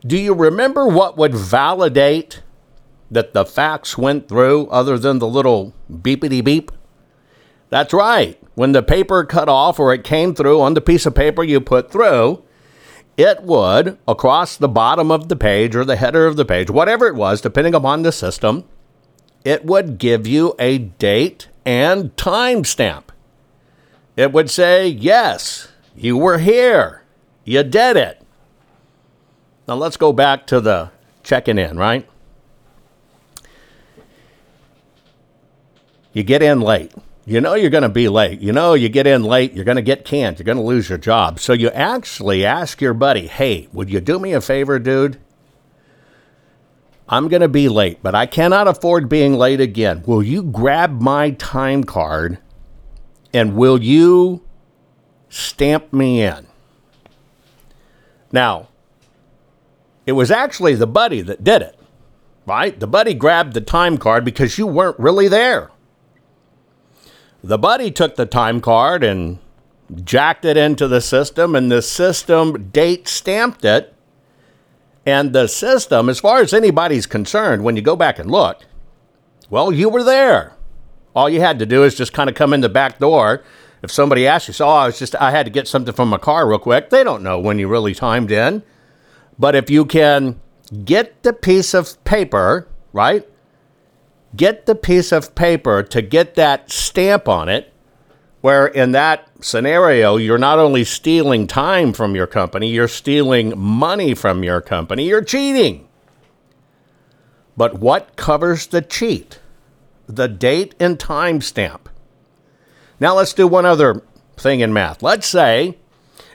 Do 0.05 0.17
you 0.17 0.33
remember 0.33 0.87
what 0.87 1.17
would 1.17 1.35
validate 1.35 2.41
that 3.11 3.33
the 3.33 3.45
fax 3.45 3.97
went 3.97 4.29
through 4.29 4.67
other 4.67 4.97
than 4.97 5.19
the 5.19 5.27
little 5.27 5.73
beepity 5.91 6.43
beep? 6.43 6.71
That's 7.69 7.93
right. 7.93 8.41
When 8.55 8.71
the 8.71 8.83
paper 8.83 9.23
cut 9.25 9.49
off 9.49 9.79
or 9.79 9.93
it 9.93 10.03
came 10.03 10.33
through 10.33 10.61
on 10.61 10.73
the 10.73 10.81
piece 10.81 11.05
of 11.05 11.15
paper 11.15 11.43
you 11.43 11.61
put 11.61 11.91
through, 11.91 12.43
it 13.17 13.43
would, 13.43 13.97
across 14.07 14.55
the 14.55 14.69
bottom 14.69 15.11
of 15.11 15.27
the 15.27 15.35
page 15.35 15.75
or 15.75 15.83
the 15.83 15.97
header 15.97 16.25
of 16.25 16.37
the 16.37 16.45
page, 16.45 16.69
whatever 16.69 17.07
it 17.07 17.15
was, 17.15 17.41
depending 17.41 17.75
upon 17.75 18.01
the 18.01 18.11
system, 18.11 18.63
it 19.43 19.65
would 19.65 19.97
give 19.97 20.25
you 20.25 20.55
a 20.57 20.77
date 20.77 21.49
and 21.65 22.15
timestamp. 22.15 23.05
It 24.15 24.31
would 24.31 24.49
say, 24.49 24.87
yes, 24.87 25.69
you 25.95 26.17
were 26.17 26.37
here. 26.37 27.03
You 27.43 27.63
did 27.63 27.97
it. 27.97 28.18
Now 29.69 29.75
let's 29.75 29.97
go 29.97 30.11
back 30.11 30.47
to 30.47 30.59
the 30.59 30.89
checking 31.21 31.59
in, 31.59 31.77
right? 31.77 32.09
You 36.11 36.23
get 36.23 36.41
in 36.41 36.59
late. 36.59 36.91
You 37.27 37.39
know 37.39 37.53
you're 37.53 37.69
going 37.69 37.83
to 37.83 37.89
be 37.89 38.09
late. 38.09 38.39
You 38.39 38.51
know 38.51 38.73
you 38.73 38.89
get 38.89 39.05
in 39.05 39.23
late, 39.23 39.53
you're 39.53 39.65
going 39.65 39.75
to 39.75 39.83
get 39.83 40.05
canned, 40.05 40.39
you're 40.39 40.45
going 40.45 40.57
to 40.57 40.63
lose 40.63 40.89
your 40.89 40.97
job. 40.97 41.39
So 41.39 41.53
you 41.53 41.69
actually 41.69 42.43
ask 42.43 42.81
your 42.81 42.95
buddy, 42.95 43.27
hey, 43.27 43.67
would 43.71 43.91
you 43.91 44.01
do 44.01 44.17
me 44.17 44.33
a 44.33 44.41
favor, 44.41 44.79
dude? 44.79 45.19
I'm 47.07 47.27
going 47.27 47.43
to 47.43 47.47
be 47.47 47.69
late, 47.69 47.99
but 48.01 48.15
I 48.15 48.25
cannot 48.25 48.67
afford 48.67 49.07
being 49.07 49.35
late 49.35 49.61
again. 49.61 50.01
Will 50.07 50.23
you 50.23 50.41
grab 50.41 50.99
my 50.99 51.29
time 51.29 51.83
card 51.83 52.39
and 53.35 53.55
will 53.55 53.79
you 53.79 54.43
stamp 55.29 55.93
me 55.93 56.23
in? 56.23 56.47
Now, 58.31 58.68
it 60.09 60.13
was 60.13 60.31
actually 60.31 60.73
the 60.73 60.87
buddy 60.87 61.21
that 61.21 61.43
did 61.43 61.61
it, 61.61 61.77
right? 62.47 62.79
The 62.79 62.87
buddy 62.87 63.13
grabbed 63.13 63.53
the 63.53 63.61
time 63.61 63.99
card 63.99 64.25
because 64.25 64.57
you 64.57 64.65
weren't 64.65 64.97
really 64.97 65.27
there. 65.27 65.69
The 67.43 67.59
buddy 67.59 67.91
took 67.91 68.15
the 68.15 68.25
time 68.25 68.59
card 68.59 69.03
and 69.03 69.37
jacked 70.03 70.45
it 70.45 70.57
into 70.57 70.87
the 70.87 70.99
system, 70.99 71.55
and 71.55 71.71
the 71.71 71.83
system 71.83 72.69
date 72.71 73.07
stamped 73.07 73.63
it. 73.63 73.93
And 75.05 75.31
the 75.31 75.45
system, 75.45 76.09
as 76.09 76.19
far 76.19 76.39
as 76.39 76.51
anybody's 76.51 77.05
concerned, 77.05 77.63
when 77.63 77.75
you 77.75 77.83
go 77.83 77.95
back 77.95 78.17
and 78.17 78.31
look, 78.31 78.65
well, 79.51 79.71
you 79.71 79.87
were 79.87 80.03
there. 80.03 80.53
All 81.15 81.29
you 81.29 81.41
had 81.41 81.59
to 81.59 81.67
do 81.67 81.83
is 81.83 81.93
just 81.93 82.13
kind 82.13 82.31
of 82.31 82.35
come 82.35 82.51
in 82.51 82.61
the 82.61 82.69
back 82.69 82.97
door. 82.97 83.43
If 83.83 83.91
somebody 83.91 84.25
asked 84.25 84.47
you, 84.47 84.65
oh, 84.65 84.69
I 84.69 84.87
was 84.87 84.97
just 84.97 85.15
I 85.15 85.29
had 85.29 85.45
to 85.45 85.51
get 85.51 85.67
something 85.67 85.93
from 85.93 86.09
my 86.09 86.17
car 86.17 86.49
real 86.49 86.57
quick. 86.57 86.89
They 86.89 87.03
don't 87.03 87.21
know 87.21 87.39
when 87.39 87.59
you 87.59 87.67
really 87.67 87.93
timed 87.93 88.31
in. 88.31 88.63
But 89.39 89.55
if 89.55 89.69
you 89.69 89.85
can 89.85 90.39
get 90.85 91.23
the 91.23 91.33
piece 91.33 91.73
of 91.73 92.03
paper, 92.03 92.67
right? 92.93 93.25
get 94.35 94.65
the 94.65 94.75
piece 94.75 95.11
of 95.11 95.35
paper 95.35 95.83
to 95.83 96.01
get 96.01 96.35
that 96.35 96.71
stamp 96.71 97.27
on 97.27 97.49
it, 97.49 97.73
where 98.41 98.67
in 98.67 98.91
that 98.91 99.27
scenario, 99.41 100.17
you're 100.17 100.37
not 100.37 100.59
only 100.59 100.83
stealing 100.83 101.47
time 101.47 101.93
from 101.93 102.15
your 102.15 102.27
company, 102.27 102.69
you're 102.69 102.87
stealing 102.87 103.57
money 103.57 104.13
from 104.13 104.43
your 104.43 104.61
company, 104.61 105.07
you're 105.07 105.23
cheating. 105.23 105.87
But 107.57 107.79
what 107.79 108.15
covers 108.15 108.67
the 108.67 108.81
cheat? 108.81 109.39
The 110.07 110.27
date 110.27 110.73
and 110.79 110.99
time 110.99 111.41
stamp. 111.41 111.89
Now 112.99 113.15
let's 113.15 113.33
do 113.33 113.47
one 113.47 113.65
other 113.65 114.01
thing 114.37 114.61
in 114.61 114.71
math. 114.71 115.03
Let's 115.03 115.27
say, 115.27 115.77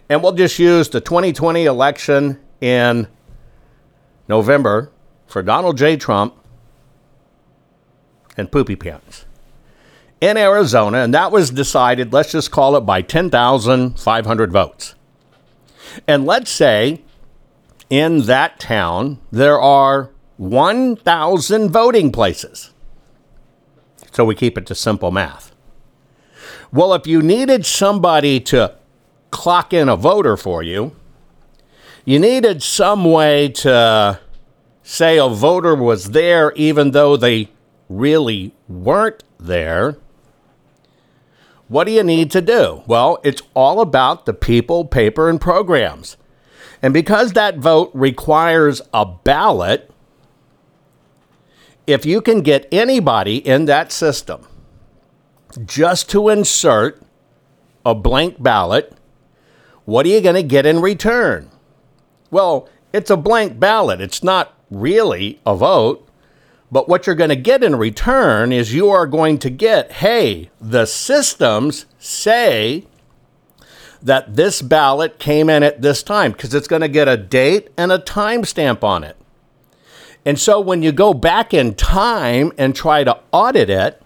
and 0.08 0.22
we'll 0.22 0.32
just 0.32 0.58
use 0.58 0.90
the 0.90 1.00
2020 1.00 1.64
election 1.64 2.38
in 2.64 3.06
November 4.26 4.90
for 5.26 5.42
Donald 5.42 5.76
J. 5.76 5.98
Trump 5.98 6.34
and 8.38 8.50
poopy 8.50 8.74
pants 8.74 9.26
in 10.18 10.38
Arizona, 10.38 10.98
and 10.98 11.12
that 11.12 11.30
was 11.30 11.50
decided, 11.50 12.14
let's 12.14 12.32
just 12.32 12.50
call 12.50 12.74
it 12.76 12.80
by 12.80 13.02
10,500 13.02 14.50
votes. 14.50 14.94
And 16.08 16.24
let's 16.24 16.50
say 16.50 17.02
in 17.90 18.22
that 18.22 18.58
town 18.58 19.20
there 19.30 19.60
are 19.60 20.10
1,000 20.38 21.68
voting 21.68 22.10
places. 22.10 22.70
So 24.10 24.24
we 24.24 24.34
keep 24.34 24.56
it 24.56 24.64
to 24.66 24.74
simple 24.74 25.10
math. 25.10 25.52
Well, 26.72 26.94
if 26.94 27.06
you 27.06 27.20
needed 27.20 27.66
somebody 27.66 28.40
to 28.40 28.74
clock 29.30 29.74
in 29.74 29.90
a 29.90 29.96
voter 29.96 30.38
for 30.38 30.62
you, 30.62 30.96
you 32.04 32.18
needed 32.18 32.62
some 32.62 33.04
way 33.04 33.48
to 33.48 34.20
say 34.82 35.18
a 35.18 35.28
voter 35.28 35.74
was 35.74 36.10
there 36.10 36.52
even 36.52 36.90
though 36.90 37.16
they 37.16 37.48
really 37.88 38.54
weren't 38.68 39.22
there, 39.38 39.96
what 41.68 41.84
do 41.84 41.92
you 41.92 42.02
need 42.02 42.30
to 42.30 42.42
do? 42.42 42.82
Well, 42.86 43.18
it's 43.24 43.42
all 43.54 43.80
about 43.80 44.26
the 44.26 44.34
people, 44.34 44.84
paper, 44.84 45.28
and 45.30 45.40
programs. 45.40 46.16
And 46.82 46.92
because 46.92 47.32
that 47.32 47.56
vote 47.56 47.90
requires 47.94 48.82
a 48.92 49.06
ballot, 49.06 49.90
if 51.86 52.04
you 52.04 52.20
can 52.20 52.42
get 52.42 52.68
anybody 52.70 53.36
in 53.36 53.64
that 53.64 53.90
system 53.90 54.46
just 55.64 56.10
to 56.10 56.28
insert 56.28 57.02
a 57.86 57.94
blank 57.94 58.42
ballot, 58.42 58.92
what 59.86 60.04
are 60.04 60.10
you 60.10 60.20
going 60.20 60.34
to 60.34 60.42
get 60.42 60.66
in 60.66 60.80
return? 60.80 61.50
Well, 62.30 62.68
it's 62.92 63.10
a 63.10 63.16
blank 63.16 63.58
ballot. 63.58 64.00
It's 64.00 64.22
not 64.22 64.54
really 64.70 65.40
a 65.44 65.56
vote. 65.56 66.08
But 66.70 66.88
what 66.88 67.06
you're 67.06 67.14
going 67.14 67.30
to 67.30 67.36
get 67.36 67.62
in 67.62 67.76
return 67.76 68.52
is 68.52 68.74
you 68.74 68.88
are 68.90 69.06
going 69.06 69.38
to 69.38 69.50
get 69.50 69.92
hey, 69.92 70.50
the 70.60 70.86
systems 70.86 71.86
say 71.98 72.86
that 74.02 74.36
this 74.36 74.60
ballot 74.60 75.18
came 75.18 75.48
in 75.48 75.62
at 75.62 75.82
this 75.82 76.02
time 76.02 76.32
because 76.32 76.52
it's 76.52 76.68
going 76.68 76.82
to 76.82 76.88
get 76.88 77.08
a 77.08 77.16
date 77.16 77.70
and 77.76 77.92
a 77.92 77.98
timestamp 77.98 78.82
on 78.82 79.04
it. 79.04 79.16
And 80.26 80.38
so 80.38 80.60
when 80.60 80.82
you 80.82 80.92
go 80.92 81.14
back 81.14 81.54
in 81.54 81.74
time 81.74 82.52
and 82.58 82.74
try 82.74 83.04
to 83.04 83.18
audit 83.30 83.70
it, 83.70 84.02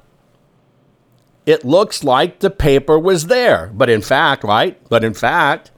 it 1.46 1.64
looks 1.64 2.04
like 2.04 2.40
the 2.40 2.50
paper 2.50 2.98
was 2.98 3.26
there. 3.26 3.70
But 3.72 3.88
in 3.88 4.02
fact, 4.02 4.44
right? 4.44 4.78
But 4.88 5.04
in 5.04 5.14
fact, 5.14 5.70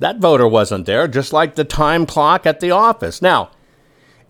that 0.00 0.18
voter 0.18 0.48
wasn't 0.48 0.86
there, 0.86 1.06
just 1.06 1.32
like 1.32 1.54
the 1.54 1.64
time 1.64 2.04
clock 2.04 2.46
at 2.46 2.60
the 2.60 2.70
office. 2.70 3.22
Now, 3.22 3.50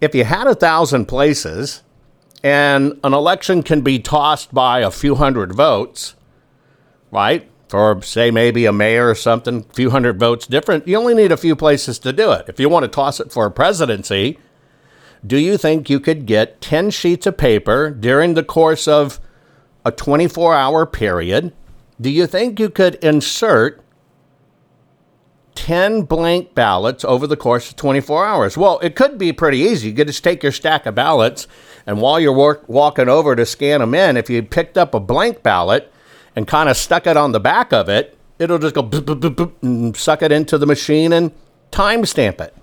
if 0.00 0.14
you 0.14 0.24
had 0.24 0.46
a 0.46 0.54
thousand 0.54 1.06
places 1.06 1.83
and 2.42 2.98
an 3.02 3.14
election 3.14 3.62
can 3.62 3.80
be 3.80 3.98
tossed 3.98 4.52
by 4.52 4.80
a 4.80 4.90
few 4.90 5.14
hundred 5.14 5.54
votes, 5.54 6.14
right? 7.11 7.50
for, 7.70 8.02
say, 8.02 8.33
maybe 8.33 8.66
a 8.66 8.72
mayor 8.72 9.09
or 9.09 9.14
something, 9.14 9.64
a 9.70 9.74
few 9.74 9.90
hundred 9.90 10.18
votes 10.18 10.46
different, 10.46 10.88
you 10.88 10.96
only 10.96 11.14
need 11.14 11.30
a 11.30 11.37
few 11.37 11.54
places 11.54 12.00
to 12.00 12.12
do 12.12 12.33
it. 12.33 12.46
If 12.48 12.59
you 12.59 12.68
want 12.68 12.83
to 12.83 12.88
toss 12.88 13.20
it 13.20 13.30
for 13.30 13.46
a 13.46 13.50
presidency, 13.50 14.40
do 15.24 15.38
you 15.38 15.56
think 15.56 15.88
you 15.88 16.00
could 16.00 16.26
get 16.26 16.61
10 16.61 16.90
sheets 16.90 17.28
of 17.28 17.37
paper 17.37 17.90
during 17.90 18.35
the 18.35 18.42
course 18.42 18.88
of 18.88 19.20
a 19.85 19.92
24 19.92 20.52
hour 20.52 20.85
period? 20.85 21.52
Do 22.00 22.11
you 22.11 22.26
think 22.26 22.59
you 22.59 22.70
could 22.70 22.96
insert 22.96 23.79
10 25.54 26.02
blank 26.02 26.54
ballots 26.54 27.04
over 27.04 27.26
the 27.26 27.36
course 27.36 27.70
of 27.70 27.76
24 27.76 28.24
hours? 28.24 28.56
Well, 28.56 28.78
it 28.80 28.96
could 28.96 29.18
be 29.18 29.32
pretty 29.32 29.58
easy. 29.58 29.88
You 29.88 29.94
could 29.94 30.06
just 30.06 30.24
take 30.24 30.42
your 30.42 30.52
stack 30.52 30.86
of 30.86 30.94
ballots, 30.94 31.46
and 31.86 32.00
while 32.00 32.20
you're 32.20 32.32
work, 32.32 32.68
walking 32.68 33.08
over 33.08 33.36
to 33.36 33.46
scan 33.46 33.80
them 33.80 33.94
in, 33.94 34.16
if 34.16 34.30
you 34.30 34.42
picked 34.42 34.78
up 34.78 34.94
a 34.94 35.00
blank 35.00 35.42
ballot 35.42 35.92
and 36.36 36.46
kind 36.46 36.68
of 36.68 36.76
stuck 36.76 37.06
it 37.06 37.16
on 37.16 37.32
the 37.32 37.40
back 37.40 37.72
of 37.72 37.88
it, 37.88 38.16
it'll 38.38 38.58
just 38.58 38.74
go 38.74 38.82
boop, 38.82 39.02
boop, 39.02 39.34
boop, 39.34 39.52
and 39.62 39.96
suck 39.96 40.22
it 40.22 40.32
into 40.32 40.58
the 40.58 40.66
machine 40.66 41.12
and 41.12 41.32
timestamp 41.70 42.40
it. 42.40 42.54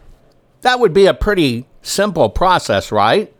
That 0.61 0.79
would 0.79 0.93
be 0.93 1.05
a 1.05 1.13
pretty 1.13 1.65
simple 1.81 2.29
process, 2.29 2.91
right? 2.91 3.33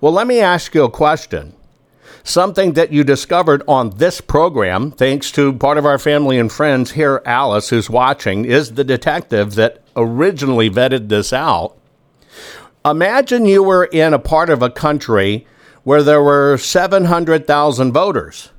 Well, 0.00 0.12
let 0.12 0.26
me 0.26 0.40
ask 0.40 0.74
you 0.74 0.84
a 0.84 0.90
question. 0.90 1.54
Something 2.24 2.74
that 2.74 2.92
you 2.92 3.02
discovered 3.02 3.64
on 3.66 3.90
this 3.90 4.20
program, 4.20 4.92
thanks 4.92 5.32
to 5.32 5.52
part 5.52 5.76
of 5.76 5.84
our 5.84 5.98
family 5.98 6.38
and 6.38 6.52
friends 6.52 6.92
here, 6.92 7.20
Alice, 7.26 7.70
who's 7.70 7.90
watching, 7.90 8.44
is 8.44 8.74
the 8.74 8.84
detective 8.84 9.56
that 9.56 9.82
originally 9.96 10.70
vetted 10.70 11.08
this 11.08 11.32
out. 11.32 11.76
Imagine 12.84 13.44
you 13.44 13.62
were 13.62 13.86
in 13.86 14.14
a 14.14 14.20
part 14.20 14.50
of 14.50 14.62
a 14.62 14.70
country 14.70 15.46
where 15.82 16.02
there 16.02 16.22
were 16.22 16.56
700,000 16.56 17.92
voters. 17.92 18.50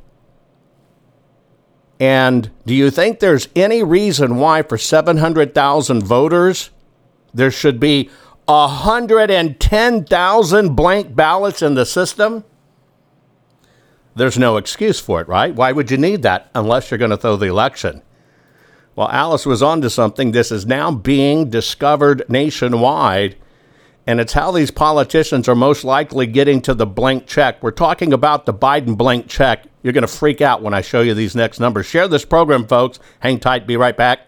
And 2.00 2.50
do 2.66 2.74
you 2.74 2.90
think 2.92 3.20
there's 3.20 3.48
any 3.56 3.82
reason 3.82 4.36
why, 4.38 4.64
for 4.64 4.78
700,000 4.78 6.04
voters, 6.04 6.70
there 7.34 7.52
should 7.52 7.80
be 7.80 8.10
110,000 8.46 10.76
blank 10.76 11.16
ballots 11.16 11.62
in 11.62 11.76
the 11.76 11.86
system? 11.86 12.44
There's 14.16 14.38
no 14.38 14.58
excuse 14.58 15.00
for 15.00 15.22
it, 15.22 15.28
right? 15.28 15.54
Why 15.54 15.72
would 15.72 15.90
you 15.90 15.98
need 15.98 16.22
that 16.22 16.50
unless 16.54 16.92
you're 16.92 16.98
going 17.00 17.12
to 17.12 17.18
throw 17.18 17.36
the 17.36 17.48
election? 17.48 18.02
Well, 18.96 19.10
Alice 19.10 19.46
was 19.46 19.64
onto 19.64 19.90
something. 19.90 20.32
This 20.32 20.52
is 20.52 20.68
now 20.68 20.92
being 20.92 21.50
discovered 21.50 22.24
nationwide, 22.30 23.36
and 24.06 24.20
it's 24.20 24.34
how 24.34 24.52
these 24.52 24.70
politicians 24.70 25.50
are 25.50 25.56
most 25.56 25.84
likely 25.84 26.28
getting 26.28 26.62
to 26.62 26.76
the 26.76 26.86
blank 26.86 27.26
check. 27.26 27.64
We're 27.64 27.72
talking 27.72 28.14
about 28.14 28.46
the 28.46 28.54
Biden 28.54 28.96
blank 28.96 29.28
check. 29.28 29.66
You're 29.82 29.94
going 29.94 30.04
to 30.04 30.08
freak 30.08 30.42
out 30.42 30.62
when 30.62 30.76
I 30.76 30.82
show 30.82 31.02
you 31.02 31.16
these 31.16 31.36
next 31.36 31.60
numbers. 31.60 31.88
Share 31.88 32.08
this 32.08 32.24
program, 32.24 32.68
folks. 32.68 33.00
Hang 33.20 33.40
tight. 33.40 33.66
Be 33.66 33.78
right 33.78 33.98
back. 33.98 34.20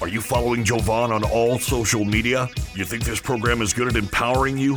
Are 0.00 0.08
you 0.08 0.20
following 0.20 0.64
Jovan 0.64 1.12
on 1.12 1.24
all 1.24 1.58
social 1.58 2.04
media? 2.04 2.48
You 2.74 2.84
think 2.84 3.04
this 3.04 3.20
program 3.20 3.62
is 3.62 3.72
good 3.72 3.88
at 3.88 3.96
empowering 3.96 4.58
you? 4.58 4.76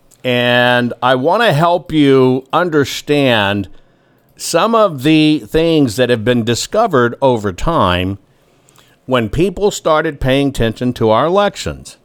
and 0.23 0.93
I 1.01 1.15
want 1.15 1.43
to 1.43 1.53
help 1.53 1.91
you 1.91 2.45
understand 2.53 3.69
some 4.35 4.75
of 4.75 5.03
the 5.03 5.39
things 5.39 5.95
that 5.95 6.09
have 6.09 6.23
been 6.25 6.43
discovered 6.43 7.15
over 7.21 7.53
time 7.53 8.17
when 9.05 9.29
people 9.29 9.71
started 9.71 10.19
paying 10.21 10.49
attention 10.49 10.93
to 10.93 11.09
our 11.09 11.25
elections. 11.25 11.97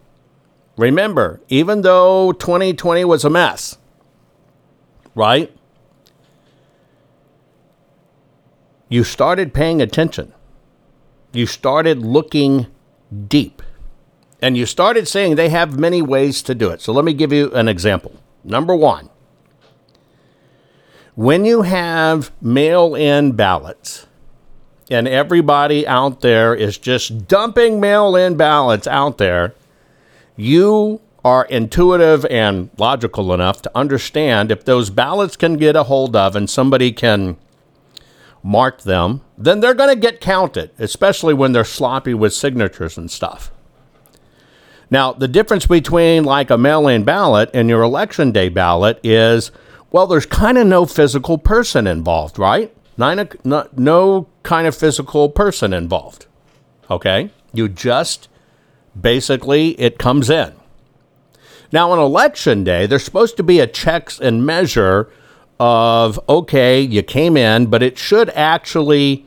Remember, 0.77 1.41
even 1.49 1.81
though 1.81 2.31
2020 2.33 3.05
was 3.05 3.25
a 3.25 3.29
mess, 3.29 3.77
right? 5.15 5.51
You 8.89 9.03
started 9.03 9.53
paying 9.53 9.81
attention. 9.81 10.33
You 11.33 11.45
started 11.45 11.99
looking 11.99 12.67
deep. 13.27 13.61
And 14.41 14.55
you 14.55 14.65
started 14.65 15.07
saying 15.07 15.35
they 15.35 15.49
have 15.49 15.79
many 15.79 16.01
ways 16.01 16.41
to 16.43 16.53
do 16.53 16.69
it. 16.69 16.81
So 16.81 16.93
let 16.93 17.05
me 17.05 17.13
give 17.13 17.33
you 17.33 17.51
an 17.53 17.67
example. 17.67 18.15
Number 18.43 18.75
one, 18.75 19.09
when 21.15 21.43
you 21.45 21.63
have 21.63 22.31
mail 22.41 22.93
in 22.93 23.31
ballots, 23.31 24.05
and 24.89 25.07
everybody 25.07 25.85
out 25.85 26.21
there 26.21 26.55
is 26.55 26.77
just 26.77 27.27
dumping 27.27 27.79
mail 27.79 28.15
in 28.15 28.37
ballots 28.37 28.87
out 28.87 29.17
there 29.17 29.53
you 30.37 31.01
are 31.25 31.45
intuitive 31.45 32.23
and 32.27 32.69
logical 32.77 33.33
enough 33.33 33.61
to 33.63 33.71
understand 33.75 34.51
if 34.51 34.63
those 34.63 34.89
ballots 34.89 35.35
can 35.35 35.57
get 35.57 35.75
a 35.75 35.83
hold 35.83 36.15
of 36.15 36.35
and 36.35 36.49
somebody 36.49 36.91
can 36.91 37.35
mark 38.43 38.83
them, 38.83 39.21
then 39.37 39.59
they're 39.59 39.73
going 39.73 39.93
to 39.93 39.99
get 39.99 40.21
counted, 40.21 40.71
especially 40.79 41.33
when 41.33 41.51
they're 41.51 41.65
sloppy 41.65 42.13
with 42.13 42.33
signatures 42.33 42.97
and 42.97 43.11
stuff. 43.11 43.51
Now, 44.89 45.11
the 45.13 45.27
difference 45.27 45.67
between 45.67 46.23
like 46.23 46.49
a 46.49 46.57
mail 46.57 46.87
in 46.87 47.03
ballot 47.03 47.49
and 47.53 47.69
your 47.69 47.81
election 47.81 48.31
day 48.31 48.49
ballot 48.49 48.99
is 49.03 49.51
well, 49.91 50.07
there's 50.07 50.25
kind 50.25 50.57
of 50.57 50.67
no 50.67 50.85
physical 50.85 51.37
person 51.37 51.87
involved, 51.87 52.37
right? 52.37 52.75
Nine, 52.97 53.29
no, 53.43 53.67
no 53.75 54.27
kind 54.43 54.67
of 54.67 54.75
physical 54.75 55.29
person 55.29 55.71
involved. 55.73 56.25
Okay? 56.89 57.31
You 57.53 57.69
just 57.69 58.27
basically 58.99 59.79
it 59.79 59.97
comes 59.97 60.29
in. 60.29 60.53
Now, 61.71 61.91
on 61.91 61.99
election 61.99 62.63
day, 62.63 62.85
there's 62.85 63.03
supposed 63.03 63.37
to 63.37 63.43
be 63.43 63.59
a 63.59 63.67
checks 63.67 64.19
and 64.19 64.45
measure 64.45 65.09
of, 65.59 66.19
okay, 66.29 66.81
you 66.81 67.03
came 67.03 67.35
in, 67.35 67.67
but 67.67 67.83
it 67.83 67.97
should 67.97 68.29
actually 68.29 69.25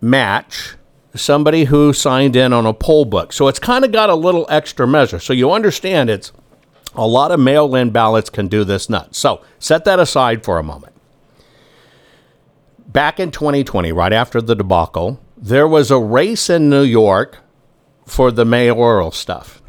match 0.00 0.74
somebody 1.18 1.64
who 1.64 1.92
signed 1.92 2.36
in 2.36 2.52
on 2.52 2.66
a 2.66 2.72
poll 2.72 3.04
book. 3.04 3.32
So 3.32 3.48
it's 3.48 3.58
kind 3.58 3.84
of 3.84 3.92
got 3.92 4.10
a 4.10 4.14
little 4.14 4.46
extra 4.48 4.86
measure. 4.86 5.18
So 5.18 5.32
you 5.32 5.52
understand 5.52 6.10
it's 6.10 6.32
a 6.94 7.06
lot 7.06 7.30
of 7.30 7.40
mail 7.40 7.74
in 7.74 7.90
ballots 7.90 8.30
can 8.30 8.48
do 8.48 8.64
this 8.64 8.88
nut. 8.88 9.14
So 9.14 9.42
set 9.58 9.84
that 9.84 9.98
aside 9.98 10.44
for 10.44 10.58
a 10.58 10.62
moment. 10.62 10.94
Back 12.88 13.20
in 13.20 13.30
2020, 13.30 13.92
right 13.92 14.12
after 14.12 14.40
the 14.40 14.54
debacle, 14.54 15.20
there 15.36 15.68
was 15.68 15.90
a 15.90 15.98
race 15.98 16.48
in 16.48 16.70
New 16.70 16.82
York 16.82 17.38
for 18.06 18.30
the 18.32 18.44
mayoral 18.44 19.10
stuff. 19.10 19.60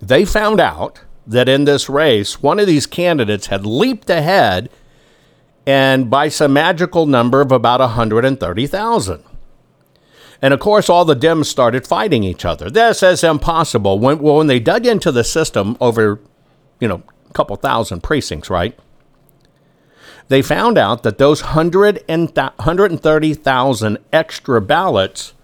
They 0.00 0.24
found 0.24 0.60
out 0.60 1.00
that 1.26 1.48
in 1.48 1.64
this 1.64 1.88
race, 1.88 2.40
one 2.40 2.58
of 2.58 2.66
these 2.66 2.86
candidates 2.86 3.48
had 3.48 3.66
leaped 3.66 4.08
ahead 4.08 4.70
and 5.66 6.08
by 6.08 6.28
some 6.28 6.54
magical 6.54 7.04
number 7.04 7.42
of 7.42 7.52
about 7.52 7.80
130,000. 7.80 9.22
And 10.40 10.54
of 10.54 10.60
course, 10.60 10.88
all 10.88 11.04
the 11.04 11.16
Dems 11.16 11.46
started 11.46 11.86
fighting 11.86 12.22
each 12.22 12.44
other. 12.44 12.70
This 12.70 13.02
is 13.02 13.24
impossible. 13.24 13.98
When, 13.98 14.18
well, 14.18 14.36
when 14.36 14.46
they 14.46 14.60
dug 14.60 14.86
into 14.86 15.10
the 15.10 15.24
system 15.24 15.76
over, 15.80 16.20
you 16.80 16.86
know, 16.86 17.02
a 17.28 17.32
couple 17.32 17.56
thousand 17.56 18.02
precincts, 18.02 18.48
right? 18.48 18.78
They 20.28 20.42
found 20.42 20.78
out 20.78 21.02
that 21.02 21.18
those 21.18 21.42
100 21.42 22.04
and 22.08 22.34
th- 22.34 22.52
130,000 22.56 23.98
extra 24.12 24.60
ballots 24.60 25.34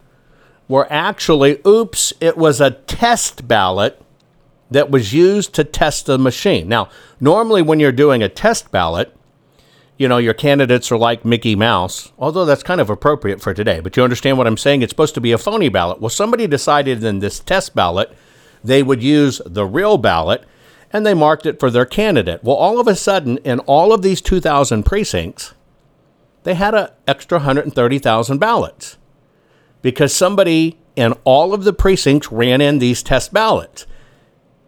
were 0.68 0.86
actually, 0.90 1.60
oops, 1.66 2.12
it 2.20 2.36
was 2.36 2.60
a 2.60 2.70
test 2.70 3.48
ballot 3.48 4.00
that 4.70 4.90
was 4.90 5.12
used 5.12 5.54
to 5.54 5.64
test 5.64 6.06
the 6.06 6.18
machine. 6.18 6.68
Now, 6.68 6.88
normally 7.20 7.62
when 7.62 7.80
you're 7.80 7.92
doing 7.92 8.22
a 8.22 8.28
test 8.28 8.70
ballot, 8.70 9.14
you 9.96 10.08
know, 10.08 10.18
your 10.18 10.34
candidates 10.34 10.90
are 10.90 10.98
like 10.98 11.24
Mickey 11.24 11.54
Mouse, 11.54 12.12
although 12.18 12.44
that's 12.44 12.62
kind 12.62 12.80
of 12.80 12.90
appropriate 12.90 13.40
for 13.40 13.54
today. 13.54 13.80
But 13.80 13.96
you 13.96 14.02
understand 14.02 14.38
what 14.38 14.46
I'm 14.46 14.56
saying? 14.56 14.82
It's 14.82 14.90
supposed 14.90 15.14
to 15.14 15.20
be 15.20 15.32
a 15.32 15.38
phony 15.38 15.68
ballot. 15.68 16.00
Well, 16.00 16.10
somebody 16.10 16.46
decided 16.46 17.04
in 17.04 17.20
this 17.20 17.40
test 17.40 17.74
ballot 17.74 18.16
they 18.62 18.82
would 18.82 19.02
use 19.02 19.40
the 19.44 19.66
real 19.66 19.98
ballot 19.98 20.44
and 20.92 21.04
they 21.04 21.14
marked 21.14 21.44
it 21.44 21.60
for 21.60 21.70
their 21.70 21.84
candidate. 21.84 22.42
Well, 22.42 22.56
all 22.56 22.80
of 22.80 22.88
a 22.88 22.96
sudden, 22.96 23.38
in 23.38 23.58
all 23.60 23.92
of 23.92 24.02
these 24.02 24.20
2,000 24.20 24.84
precincts, 24.84 25.54
they 26.44 26.54
had 26.54 26.74
an 26.74 26.88
extra 27.06 27.38
130,000 27.38 28.38
ballots 28.38 28.96
because 29.82 30.14
somebody 30.14 30.78
in 30.96 31.12
all 31.24 31.52
of 31.52 31.64
the 31.64 31.72
precincts 31.72 32.32
ran 32.32 32.60
in 32.60 32.78
these 32.78 33.02
test 33.02 33.32
ballots 33.32 33.86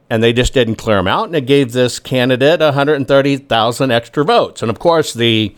and 0.08 0.22
they 0.22 0.32
just 0.32 0.54
didn't 0.54 0.76
clear 0.76 0.96
them 0.96 1.08
out 1.08 1.26
and 1.26 1.36
it 1.36 1.46
gave 1.46 1.72
this 1.72 1.98
candidate 1.98 2.60
130,000 2.60 3.90
extra 3.90 4.24
votes. 4.24 4.62
And 4.62 4.70
of 4.70 4.78
course, 4.78 5.12
the 5.12 5.54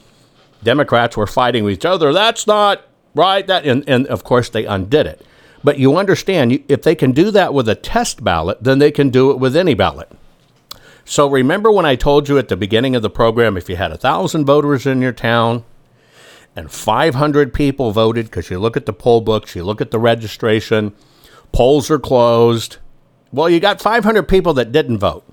Democrats 0.63 1.17
were 1.17 1.27
fighting 1.27 1.65
with 1.65 1.75
each 1.75 1.85
other. 1.85 2.13
That's 2.13 2.47
not 2.47 2.87
right. 3.15 3.47
That 3.47 3.65
and, 3.65 3.85
and 3.89 4.07
of 4.07 4.25
course 4.25 4.49
they 4.49 4.65
undid 4.65 5.07
it. 5.07 5.25
But 5.63 5.79
you 5.79 5.97
understand, 5.97 6.65
if 6.69 6.83
they 6.83 6.95
can 6.95 7.13
do 7.13 7.31
that 7.33 7.53
with 7.53 7.69
a 7.69 7.75
test 7.75 8.23
ballot, 8.23 8.63
then 8.63 8.79
they 8.79 8.91
can 8.91 9.11
do 9.11 9.31
it 9.31 9.39
with 9.39 9.57
any 9.57 9.75
ballot. 9.75 10.11
So 11.05 11.29
remember 11.29 11.73
when 11.73 11.87
I 11.87 11.97
told 11.97 12.29
you 12.29 12.39
at 12.39 12.49
the 12.49 12.57
beginning 12.57 12.95
of 12.95 13.03
the 13.03 13.11
program, 13.11 13.57
if 13.57 13.69
you 13.69 13.77
had 13.77 13.93
a 13.93 13.97
thousand 13.97 14.45
voters 14.45 14.87
in 14.87 15.01
your 15.01 15.13
town, 15.13 15.65
and 16.55 16.71
500 16.71 17.55
people 17.55 17.93
voted 17.93 18.27
because 18.27 18.51
you 18.51 18.59
look 18.59 18.77
at 18.77 18.85
the 18.85 18.93
poll 18.93 19.21
books, 19.21 19.55
you 19.55 19.65
look 19.65 19.81
at 19.81 19.91
the 19.91 19.99
registration, 19.99 20.93
polls 21.53 21.91
are 21.91 22.01
closed. 22.01 22.79
Well, 23.33 23.49
you 23.49 23.61
got 23.61 23.81
500 23.81 24.23
people 24.25 24.55
that 24.55 24.73
didn't 24.73 24.99
vote. 24.99 25.25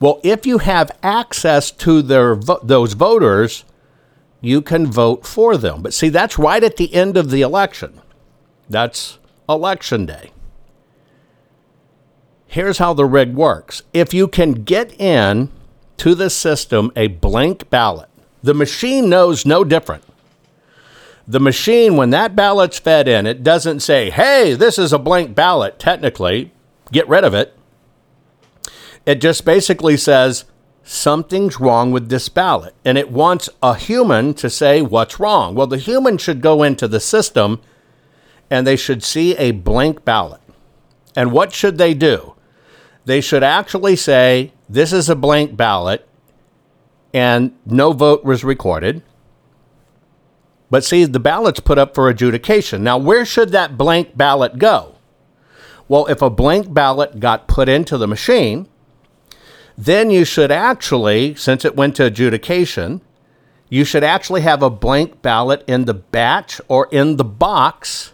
Well, 0.00 0.20
if 0.22 0.46
you 0.46 0.58
have 0.58 0.96
access 1.02 1.70
to 1.72 2.02
their 2.02 2.34
vo- 2.34 2.60
those 2.62 2.92
voters, 2.92 3.64
you 4.40 4.62
can 4.62 4.86
vote 4.86 5.26
for 5.26 5.56
them. 5.56 5.82
But 5.82 5.94
see, 5.94 6.08
that's 6.08 6.38
right 6.38 6.62
at 6.62 6.76
the 6.76 6.94
end 6.94 7.16
of 7.16 7.30
the 7.30 7.42
election. 7.42 8.00
That's 8.68 9.18
election 9.48 10.06
day. 10.06 10.30
Here's 12.46 12.78
how 12.78 12.94
the 12.94 13.04
rig 13.04 13.34
works. 13.34 13.82
If 13.92 14.14
you 14.14 14.28
can 14.28 14.64
get 14.64 14.98
in 15.00 15.50
to 15.98 16.14
the 16.14 16.30
system 16.30 16.92
a 16.94 17.08
blank 17.08 17.68
ballot, 17.68 18.08
the 18.42 18.54
machine 18.54 19.08
knows 19.08 19.44
no 19.44 19.64
different. 19.64 20.04
The 21.26 21.40
machine, 21.40 21.96
when 21.96 22.08
that 22.10 22.34
ballot's 22.34 22.78
fed 22.78 23.06
in, 23.06 23.26
it 23.26 23.42
doesn't 23.42 23.80
say, 23.80 24.08
hey, 24.08 24.54
this 24.54 24.78
is 24.78 24.94
a 24.94 24.98
blank 24.98 25.34
ballot, 25.34 25.78
technically, 25.78 26.52
get 26.92 27.08
rid 27.08 27.24
of 27.24 27.34
it. 27.34 27.56
It 29.06 29.20
just 29.20 29.44
basically 29.44 29.96
says, 29.96 30.44
something's 30.82 31.60
wrong 31.60 31.92
with 31.92 32.08
this 32.08 32.28
ballot. 32.28 32.74
And 32.84 32.96
it 32.96 33.10
wants 33.10 33.48
a 33.62 33.74
human 33.74 34.34
to 34.34 34.48
say 34.48 34.80
what's 34.82 35.20
wrong. 35.20 35.54
Well, 35.54 35.66
the 35.66 35.78
human 35.78 36.18
should 36.18 36.40
go 36.40 36.62
into 36.62 36.88
the 36.88 37.00
system 37.00 37.60
and 38.50 38.66
they 38.66 38.76
should 38.76 39.02
see 39.02 39.36
a 39.36 39.50
blank 39.50 40.04
ballot. 40.04 40.40
And 41.14 41.32
what 41.32 41.52
should 41.52 41.78
they 41.78 41.94
do? 41.94 42.34
They 43.04 43.20
should 43.20 43.42
actually 43.42 43.96
say, 43.96 44.52
This 44.68 44.92
is 44.92 45.08
a 45.08 45.16
blank 45.16 45.56
ballot, 45.56 46.06
and 47.12 47.56
no 47.64 47.92
vote 47.92 48.24
was 48.24 48.44
recorded. 48.44 49.02
But 50.70 50.84
see, 50.84 51.04
the 51.04 51.18
ballot's 51.18 51.60
put 51.60 51.78
up 51.78 51.94
for 51.94 52.08
adjudication. 52.08 52.84
Now, 52.84 52.98
where 52.98 53.24
should 53.24 53.50
that 53.50 53.78
blank 53.78 54.16
ballot 54.16 54.58
go? 54.58 54.97
Well, 55.88 56.06
if 56.06 56.20
a 56.20 56.30
blank 56.30 56.72
ballot 56.72 57.18
got 57.18 57.48
put 57.48 57.68
into 57.68 57.96
the 57.96 58.06
machine, 58.06 58.68
then 59.76 60.10
you 60.10 60.24
should 60.24 60.50
actually, 60.50 61.34
since 61.34 61.64
it 61.64 61.76
went 61.76 61.96
to 61.96 62.04
adjudication, 62.04 63.00
you 63.70 63.84
should 63.84 64.04
actually 64.04 64.42
have 64.42 64.62
a 64.62 64.70
blank 64.70 65.22
ballot 65.22 65.64
in 65.66 65.84
the 65.84 65.94
batch 65.94 66.60
or 66.68 66.88
in 66.90 67.16
the 67.16 67.24
box 67.24 68.12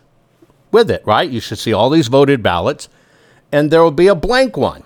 with 0.70 0.90
it, 0.90 1.02
right? 1.06 1.30
You 1.30 1.40
should 1.40 1.58
see 1.58 1.72
all 1.72 1.90
these 1.90 2.08
voted 2.08 2.42
ballots, 2.42 2.88
and 3.50 3.70
there 3.70 3.82
will 3.82 3.90
be 3.90 4.08
a 4.08 4.14
blank 4.14 4.56
one. 4.56 4.82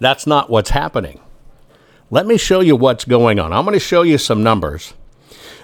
That's 0.00 0.26
not 0.26 0.50
what's 0.50 0.70
happening. 0.70 1.20
Let 2.10 2.26
me 2.26 2.36
show 2.36 2.60
you 2.60 2.76
what's 2.76 3.04
going 3.04 3.38
on. 3.38 3.52
I'm 3.52 3.64
going 3.64 3.74
to 3.74 3.80
show 3.80 4.02
you 4.02 4.18
some 4.18 4.42
numbers. 4.42 4.94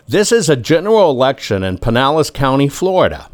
This 0.08 0.32
is 0.32 0.48
a 0.48 0.56
general 0.56 1.10
election 1.10 1.62
in 1.62 1.78
Pinellas 1.78 2.32
County, 2.32 2.68
Florida. 2.68 3.30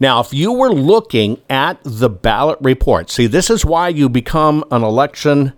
Now, 0.00 0.20
if 0.20 0.32
you 0.32 0.52
were 0.52 0.72
looking 0.72 1.40
at 1.50 1.80
the 1.82 2.08
ballot 2.08 2.58
report, 2.60 3.10
see, 3.10 3.26
this 3.26 3.50
is 3.50 3.64
why 3.64 3.88
you 3.88 4.08
become 4.08 4.64
an 4.70 4.82
election 4.82 5.52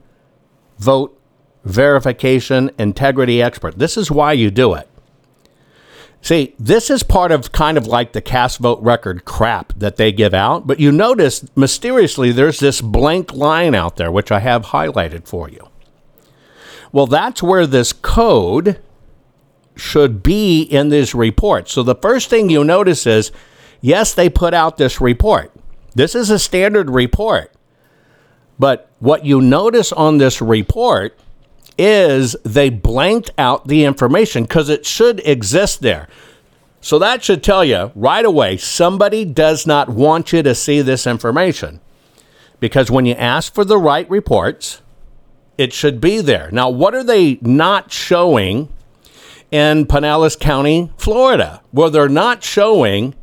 vote 0.79 1.16
verification 1.64 2.70
integrity 2.79 3.42
expert. 3.42 3.79
This 3.79 3.96
is 3.96 4.11
why 4.11 4.33
you 4.33 4.50
do 4.50 4.74
it. 4.74 4.88
See, 6.22 6.55
this 6.59 6.90
is 6.90 7.03
part 7.03 7.33
of 7.33 7.53
kind 7.53 7.79
of 7.79 7.87
like 7.87 8.12
the 8.12 8.20
cast 8.20 8.59
vote 8.59 8.81
record 8.83 9.24
crap 9.24 9.72
that 9.76 9.96
they 9.96 10.12
give 10.12 10.35
out, 10.35 10.66
but 10.66 10.79
you 10.79 10.92
notice 10.92 11.44
mysteriously 11.57 12.31
there's 12.31 12.61
this 12.61 12.83
blank 12.83 13.33
line 13.33 13.74
out 13.74 13.96
there, 13.96 14.12
which 14.12 14.31
I 14.31 14.40
have 14.40 14.66
highlighted 14.66 15.26
for 15.26 15.48
you. 15.48 15.68
Well, 16.92 17.07
that's 17.07 17.42
where 17.42 17.66
this 17.66 17.92
code 17.92 18.81
should 19.76 20.22
be 20.22 20.62
in 20.62 20.90
this 20.90 21.14
report. 21.14 21.68
So 21.70 21.83
the 21.83 21.94
first 21.94 22.29
thing 22.29 22.50
you 22.50 22.64
notice 22.64 23.07
is 23.07 23.33
Yes, 23.81 24.14
they 24.14 24.29
put 24.29 24.55
out 24.55 24.77
this 24.77 25.01
report. 25.01 25.53
This 25.95 26.14
is 26.14 26.31
a 26.31 26.38
standard 26.38 26.90
report. 26.90 27.53
But 28.59 28.90
what 28.99 29.25
you 29.25 29.40
notice 29.40 29.90
on 29.93 30.19
this 30.19 30.40
report 30.43 31.19
is 31.79 32.37
they 32.45 32.69
blanked 32.69 33.31
out 33.38 33.66
the 33.66 33.85
information 33.85 34.43
because 34.43 34.69
it 34.69 34.85
should 34.85 35.27
exist 35.27 35.81
there. 35.81 36.09
So 36.83 36.99
that 36.99 37.25
should 37.25 37.43
tell 37.43 37.64
you 37.64 37.90
right 37.95 38.25
away 38.25 38.57
somebody 38.59 39.25
does 39.25 39.66
not 39.66 39.88
want 39.88 40.33
you 40.33 40.43
to 40.43 40.55
see 40.55 40.83
this 40.83 41.07
information. 41.07 41.81
Because 42.59 42.90
when 42.90 43.07
you 43.07 43.14
ask 43.14 43.55
for 43.55 43.64
the 43.64 43.79
right 43.79 44.09
reports, 44.11 44.83
it 45.57 45.73
should 45.73 46.01
be 46.01 46.21
there. 46.21 46.51
Now, 46.53 46.69
what 46.69 46.95
are 46.95 47.05
they 47.05 47.38
not 47.40 47.90
showing 47.90 48.69
in 49.51 49.87
Pinellas 49.87 50.38
County, 50.38 50.93
Florida? 50.97 51.62
Well, 51.73 51.90
they're 51.90 52.09
not 52.09 52.43
showing 52.45 53.14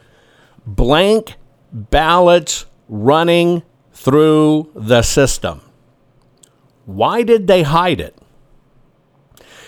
blank 0.66 1.36
ballots 1.72 2.66
running 2.88 3.64
through 3.94 4.72
the 4.76 5.02
system. 5.02 5.62
Why 6.86 7.24
did 7.24 7.48
they 7.48 7.64
hide 7.64 8.02
it? 8.02 8.16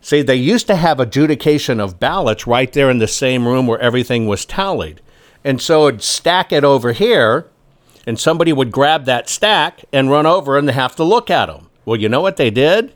See, 0.00 0.22
they 0.22 0.36
used 0.36 0.68
to 0.68 0.76
have 0.76 1.00
adjudication 1.00 1.80
of 1.80 1.98
ballots 1.98 2.46
right 2.46 2.72
there 2.72 2.88
in 2.88 2.98
the 2.98 3.08
same 3.08 3.48
room 3.48 3.66
where 3.66 3.80
everything 3.80 4.28
was 4.28 4.44
tallied. 4.44 5.00
And 5.42 5.60
so 5.60 5.88
it'd 5.88 6.04
stack 6.04 6.52
it 6.52 6.62
over 6.62 6.92
here, 6.92 7.48
and 8.06 8.18
somebody 8.18 8.52
would 8.52 8.72
grab 8.72 9.04
that 9.04 9.28
stack 9.28 9.84
and 9.92 10.10
run 10.10 10.26
over 10.26 10.58
and 10.58 10.68
they 10.68 10.72
have 10.72 10.96
to 10.96 11.04
look 11.04 11.30
at 11.30 11.46
them. 11.46 11.70
Well, 11.84 12.00
you 12.00 12.08
know 12.08 12.20
what 12.20 12.36
they 12.36 12.50
did? 12.50 12.94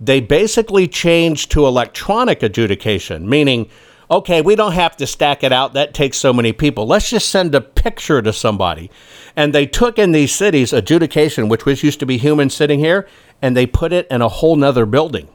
They 0.00 0.20
basically 0.20 0.86
changed 0.86 1.50
to 1.52 1.66
electronic 1.66 2.42
adjudication, 2.42 3.28
meaning 3.28 3.68
okay, 4.10 4.40
we 4.40 4.56
don't 4.56 4.72
have 4.72 4.96
to 4.96 5.06
stack 5.06 5.44
it 5.44 5.52
out. 5.52 5.74
That 5.74 5.94
takes 5.94 6.16
so 6.16 6.32
many 6.32 6.52
people. 6.52 6.86
Let's 6.86 7.10
just 7.10 7.28
send 7.28 7.54
a 7.54 7.60
picture 7.60 8.22
to 8.22 8.32
somebody. 8.32 8.90
And 9.36 9.54
they 9.54 9.66
took 9.66 9.98
in 9.98 10.12
these 10.12 10.34
cities 10.34 10.72
adjudication, 10.72 11.48
which 11.48 11.66
was 11.66 11.82
used 11.82 12.00
to 12.00 12.06
be 12.06 12.16
humans 12.16 12.54
sitting 12.54 12.78
here, 12.78 13.06
and 13.42 13.56
they 13.56 13.66
put 13.66 13.92
it 13.92 14.06
in 14.10 14.22
a 14.22 14.28
whole 14.28 14.56
nother 14.56 14.86
building 14.86 15.28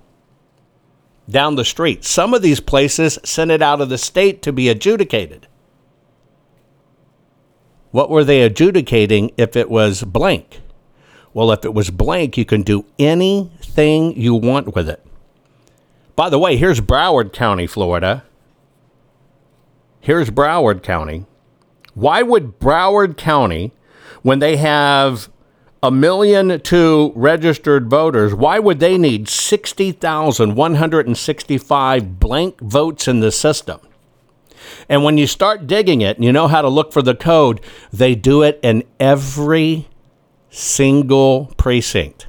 down 1.29 1.55
the 1.55 1.65
street. 1.65 2.03
Some 2.03 2.33
of 2.33 2.41
these 2.41 2.59
places 2.59 3.17
sent 3.23 3.51
it 3.51 3.61
out 3.61 3.79
of 3.79 3.89
the 3.89 3.97
state 3.97 4.41
to 4.41 4.51
be 4.51 4.69
adjudicated. 4.69 5.47
What 7.93 8.09
were 8.09 8.23
they 8.23 8.41
adjudicating 8.41 9.31
if 9.37 9.55
it 9.55 9.69
was 9.69 10.01
blank? 10.01 10.61
Well, 11.31 11.51
if 11.51 11.63
it 11.63 11.75
was 11.75 11.91
blank, 11.91 12.39
you 12.39 12.43
can 12.43 12.63
do 12.63 12.87
anything 12.97 14.19
you 14.19 14.33
want 14.33 14.73
with 14.73 14.89
it. 14.89 15.05
By 16.15 16.31
the 16.31 16.39
way, 16.39 16.57
here's 16.57 16.81
Broward 16.81 17.33
County, 17.33 17.67
Florida. 17.67 18.23
Here's 20.01 20.31
Broward 20.31 20.81
County. 20.81 21.27
Why 21.93 22.23
would 22.23 22.57
Broward 22.57 23.15
County, 23.15 23.73
when 24.23 24.39
they 24.39 24.57
have 24.57 25.29
a 25.83 25.91
million 25.91 26.59
two 26.61 27.13
registered 27.15 27.91
voters, 27.91 28.33
why 28.33 28.57
would 28.57 28.79
they 28.79 28.97
need 28.97 29.29
60,165 29.29 32.19
blank 32.19 32.59
votes 32.59 33.07
in 33.07 33.19
the 33.19 33.31
system? 33.31 33.79
And 34.89 35.03
when 35.03 35.17
you 35.17 35.27
start 35.27 35.67
digging 35.67 36.01
it 36.01 36.17
and 36.17 36.25
you 36.25 36.31
know 36.31 36.47
how 36.47 36.61
to 36.61 36.69
look 36.69 36.93
for 36.93 37.01
the 37.01 37.15
code, 37.15 37.61
they 37.91 38.15
do 38.15 38.43
it 38.43 38.59
in 38.63 38.83
every 38.99 39.87
single 40.49 41.53
precinct. 41.57 42.27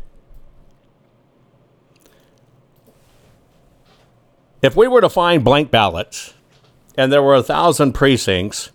If 4.63 4.75
we 4.75 4.89
were 4.89 5.03
to 5.03 5.11
find 5.11 5.45
blank 5.45 5.71
ballots 5.71 6.33
and 6.97 7.13
there 7.13 7.23
were 7.23 7.35
a 7.35 7.43
thousand 7.43 7.93
precincts, 7.93 8.71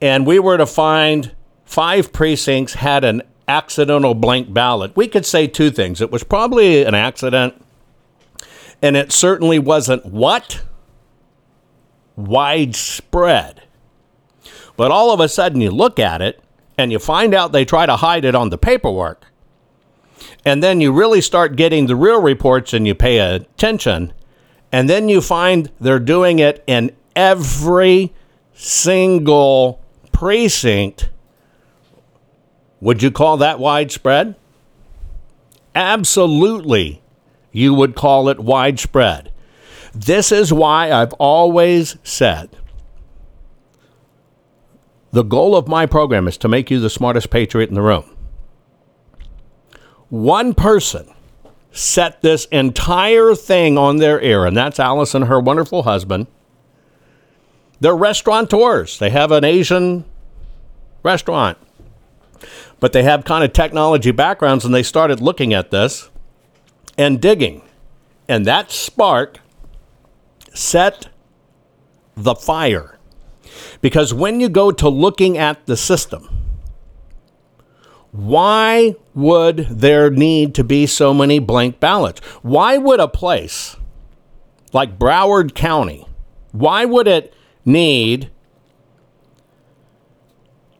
and 0.00 0.26
we 0.26 0.40
were 0.40 0.56
to 0.56 0.66
find 0.66 1.32
five 1.64 2.12
precincts 2.12 2.74
had 2.74 3.04
an 3.04 3.22
accidental 3.46 4.14
blank 4.14 4.52
ballot, 4.52 4.96
we 4.96 5.06
could 5.06 5.24
say 5.24 5.46
two 5.46 5.70
things. 5.70 6.00
It 6.00 6.10
was 6.10 6.24
probably 6.24 6.82
an 6.82 6.94
accident, 6.96 7.54
and 8.82 8.96
it 8.96 9.12
certainly 9.12 9.60
wasn't 9.60 10.04
what? 10.04 10.62
Widespread. 12.26 13.62
But 14.76 14.90
all 14.90 15.12
of 15.12 15.20
a 15.20 15.28
sudden, 15.28 15.60
you 15.60 15.70
look 15.70 15.98
at 15.98 16.22
it 16.22 16.42
and 16.78 16.90
you 16.90 16.98
find 16.98 17.34
out 17.34 17.52
they 17.52 17.64
try 17.64 17.86
to 17.86 17.96
hide 17.96 18.24
it 18.24 18.34
on 18.34 18.50
the 18.50 18.58
paperwork. 18.58 19.26
And 20.44 20.62
then 20.62 20.80
you 20.80 20.92
really 20.92 21.20
start 21.20 21.56
getting 21.56 21.86
the 21.86 21.96
real 21.96 22.20
reports 22.20 22.72
and 22.72 22.86
you 22.86 22.94
pay 22.94 23.18
attention. 23.18 24.12
And 24.70 24.88
then 24.88 25.08
you 25.08 25.20
find 25.20 25.70
they're 25.80 25.98
doing 25.98 26.38
it 26.38 26.64
in 26.66 26.92
every 27.14 28.12
single 28.54 29.80
precinct. 30.12 31.10
Would 32.80 33.02
you 33.02 33.10
call 33.10 33.36
that 33.38 33.58
widespread? 33.58 34.36
Absolutely, 35.74 37.02
you 37.50 37.74
would 37.74 37.94
call 37.94 38.28
it 38.28 38.40
widespread. 38.40 39.31
This 39.94 40.32
is 40.32 40.52
why 40.52 40.90
I've 40.90 41.12
always 41.14 41.96
said 42.02 42.50
the 45.12 45.22
goal 45.22 45.54
of 45.54 45.68
my 45.68 45.84
program 45.84 46.26
is 46.26 46.38
to 46.38 46.48
make 46.48 46.70
you 46.70 46.80
the 46.80 46.88
smartest 46.88 47.28
patriot 47.28 47.68
in 47.68 47.74
the 47.74 47.82
room. 47.82 48.16
One 50.08 50.54
person 50.54 51.06
set 51.70 52.22
this 52.22 52.46
entire 52.46 53.34
thing 53.34 53.76
on 53.76 53.98
their 53.98 54.20
ear, 54.20 54.46
and 54.46 54.56
that's 54.56 54.80
Alice 54.80 55.14
and 55.14 55.26
her 55.26 55.38
wonderful 55.38 55.82
husband. 55.82 56.26
They're 57.80 57.96
restaurateurs. 57.96 58.98
They 58.98 59.10
have 59.10 59.32
an 59.32 59.44
Asian 59.44 60.04
restaurant, 61.02 61.58
but 62.80 62.92
they 62.92 63.02
have 63.02 63.24
kind 63.24 63.44
of 63.44 63.52
technology 63.52 64.12
backgrounds, 64.12 64.64
and 64.64 64.74
they 64.74 64.82
started 64.82 65.20
looking 65.20 65.52
at 65.52 65.70
this 65.70 66.08
and 66.96 67.20
digging. 67.20 67.62
And 68.28 68.46
that 68.46 68.70
spark 68.70 69.40
set 70.54 71.08
the 72.16 72.34
fire. 72.34 72.98
Because 73.80 74.14
when 74.14 74.40
you 74.40 74.48
go 74.48 74.70
to 74.70 74.88
looking 74.88 75.38
at 75.38 75.66
the 75.66 75.76
system, 75.76 76.28
why 78.10 78.94
would 79.14 79.66
there 79.70 80.10
need 80.10 80.54
to 80.54 80.64
be 80.64 80.86
so 80.86 81.14
many 81.14 81.38
blank 81.38 81.80
ballots? 81.80 82.20
Why 82.42 82.76
would 82.76 83.00
a 83.00 83.08
place 83.08 83.76
like 84.72 84.98
Broward 84.98 85.54
County, 85.54 86.06
why 86.52 86.84
would 86.84 87.06
it 87.06 87.32
need 87.64 88.30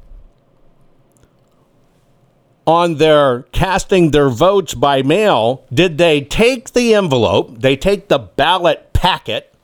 on 2.67 2.97
their 2.97 3.43
casting 3.53 4.11
their 4.11 4.29
votes 4.29 4.75
by 4.75 5.03
mail, 5.03 5.65
did 5.73 5.99
they 5.99 6.21
take 6.21 6.73
the 6.73 6.95
envelope, 6.95 7.61
they 7.61 7.77
take 7.77 8.09
the 8.09 8.19
ballot 8.19 8.93
packet, 8.93 9.55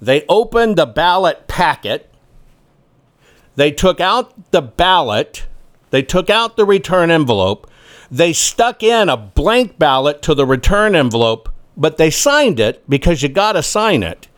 they 0.00 0.24
opened 0.28 0.76
the 0.76 0.86
ballot 0.86 1.48
packet, 1.48 2.12
they 3.56 3.72
took 3.72 4.00
out 4.00 4.52
the 4.52 4.62
ballot, 4.62 5.46
they 5.90 6.02
took 6.02 6.30
out 6.30 6.56
the 6.56 6.64
return 6.64 7.10
envelope, 7.10 7.68
they 8.10 8.32
stuck 8.32 8.82
in 8.82 9.08
a 9.08 9.16
blank 9.16 9.78
ballot 9.78 10.22
to 10.22 10.34
the 10.34 10.46
return 10.46 10.94
envelope, 10.94 11.48
but 11.78 11.96
they 11.96 12.10
signed 12.10 12.60
it 12.60 12.84
because 12.90 13.22
you 13.22 13.30
got 13.30 13.52
to 13.52 13.62
sign 13.62 14.02
it. 14.02 14.28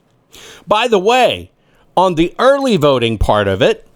By 0.67 0.89
the 0.89 0.99
way, 0.99 1.51
on 1.97 2.17
the 2.17 2.35
early 2.39 2.77
voting 2.77 3.17
part 3.17 3.49
of 3.49 3.63
it, 3.63 3.89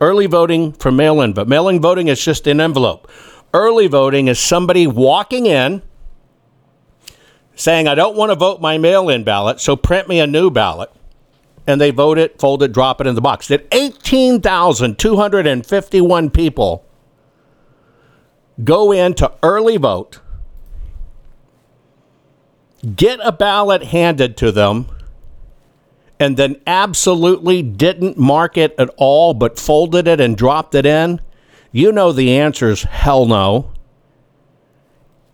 early 0.00 0.26
voting 0.26 0.70
for 0.72 0.92
mail 0.92 1.20
in, 1.22 1.32
but 1.32 1.48
mail 1.48 1.66
in 1.68 1.80
voting 1.80 2.06
is 2.06 2.24
just 2.24 2.46
an 2.46 2.60
envelope. 2.60 3.10
Early 3.54 3.86
voting 3.86 4.28
is 4.28 4.38
somebody 4.38 4.86
walking 4.86 5.46
in 5.46 5.82
saying, 7.54 7.88
I 7.88 7.94
don't 7.94 8.16
want 8.16 8.30
to 8.30 8.36
vote 8.36 8.60
my 8.60 8.78
mail 8.78 9.08
in 9.08 9.24
ballot, 9.24 9.60
so 9.60 9.74
print 9.74 10.08
me 10.08 10.20
a 10.20 10.26
new 10.26 10.50
ballot 10.50 10.90
and 11.68 11.80
they 11.80 11.90
vote 11.90 12.18
it, 12.18 12.40
fold 12.40 12.62
it, 12.62 12.72
drop 12.72 13.00
it 13.00 13.06
in 13.06 13.14
the 13.14 13.20
box. 13.20 13.46
Did 13.48 13.66
18,251 13.72 16.30
people 16.30 16.86
go 18.64 18.90
in 18.90 19.12
to 19.14 19.30
early 19.42 19.76
vote, 19.76 20.20
get 22.96 23.20
a 23.22 23.32
ballot 23.32 23.82
handed 23.84 24.38
to 24.38 24.50
them, 24.50 24.86
and 26.18 26.38
then 26.38 26.58
absolutely 26.66 27.60
didn't 27.62 28.16
mark 28.16 28.56
it 28.56 28.74
at 28.78 28.88
all, 28.96 29.34
but 29.34 29.58
folded 29.58 30.08
it 30.08 30.22
and 30.22 30.38
dropped 30.38 30.74
it 30.74 30.86
in? 30.86 31.20
You 31.70 31.92
know 31.92 32.12
the 32.12 32.38
answer 32.38 32.70
is 32.70 32.82
hell 32.82 33.26
no. 33.26 33.70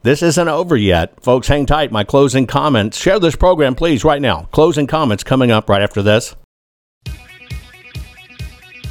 This 0.02 0.22
isn't 0.22 0.48
over 0.48 0.76
yet. 0.76 1.22
Folks, 1.22 1.48
hang 1.48 1.64
tight. 1.64 1.92
My 1.92 2.04
closing 2.04 2.46
comments. 2.46 2.98
Share 2.98 3.18
this 3.18 3.36
program, 3.36 3.74
please, 3.74 4.04
right 4.04 4.20
now. 4.20 4.48
Closing 4.50 4.86
comments 4.86 5.24
coming 5.24 5.50
up 5.50 5.68
right 5.68 5.80
after 5.80 6.02
this. 6.02 6.34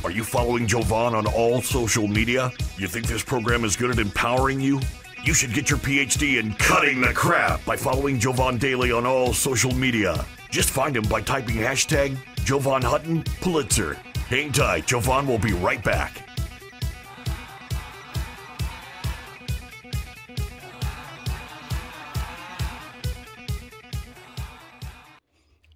Are 0.04 0.12
you 0.12 0.24
following 0.24 0.68
Jovan 0.68 1.16
on 1.16 1.28
all 1.28 1.62
social 1.62 2.08
media? 2.08 2.52
You 2.78 2.88
think 2.88 3.08
this 3.08 3.24
program 3.24 3.64
is 3.64 3.76
good 3.76 3.92
at 3.92 4.00
empowering 4.00 4.60
you? 4.60 4.80
You 5.24 5.34
should 5.34 5.54
get 5.54 5.70
your 5.70 5.80
PhD 5.80 6.40
in 6.40 6.54
cutting 6.54 7.00
the 7.00 7.14
crap 7.14 7.64
by 7.64 7.78
following 7.78 8.20
Jovan 8.20 8.58
Daily 8.58 8.92
on 8.92 9.06
all 9.06 9.34
social 9.34 9.74
media. 9.74 10.26
Just 10.50 10.72
find 10.72 10.98
him 10.98 11.04
by 11.04 11.22
typing 11.22 11.56
hashtag 11.56 12.18
Jovan 12.44 12.82
Hutton 12.82 13.24
Pulitzer. 13.42 13.94
Hang 14.28 14.52
tight, 14.52 14.88
Jovan 14.88 15.28
will 15.28 15.38
be 15.38 15.54
right 15.54 15.84
back. 15.84 16.28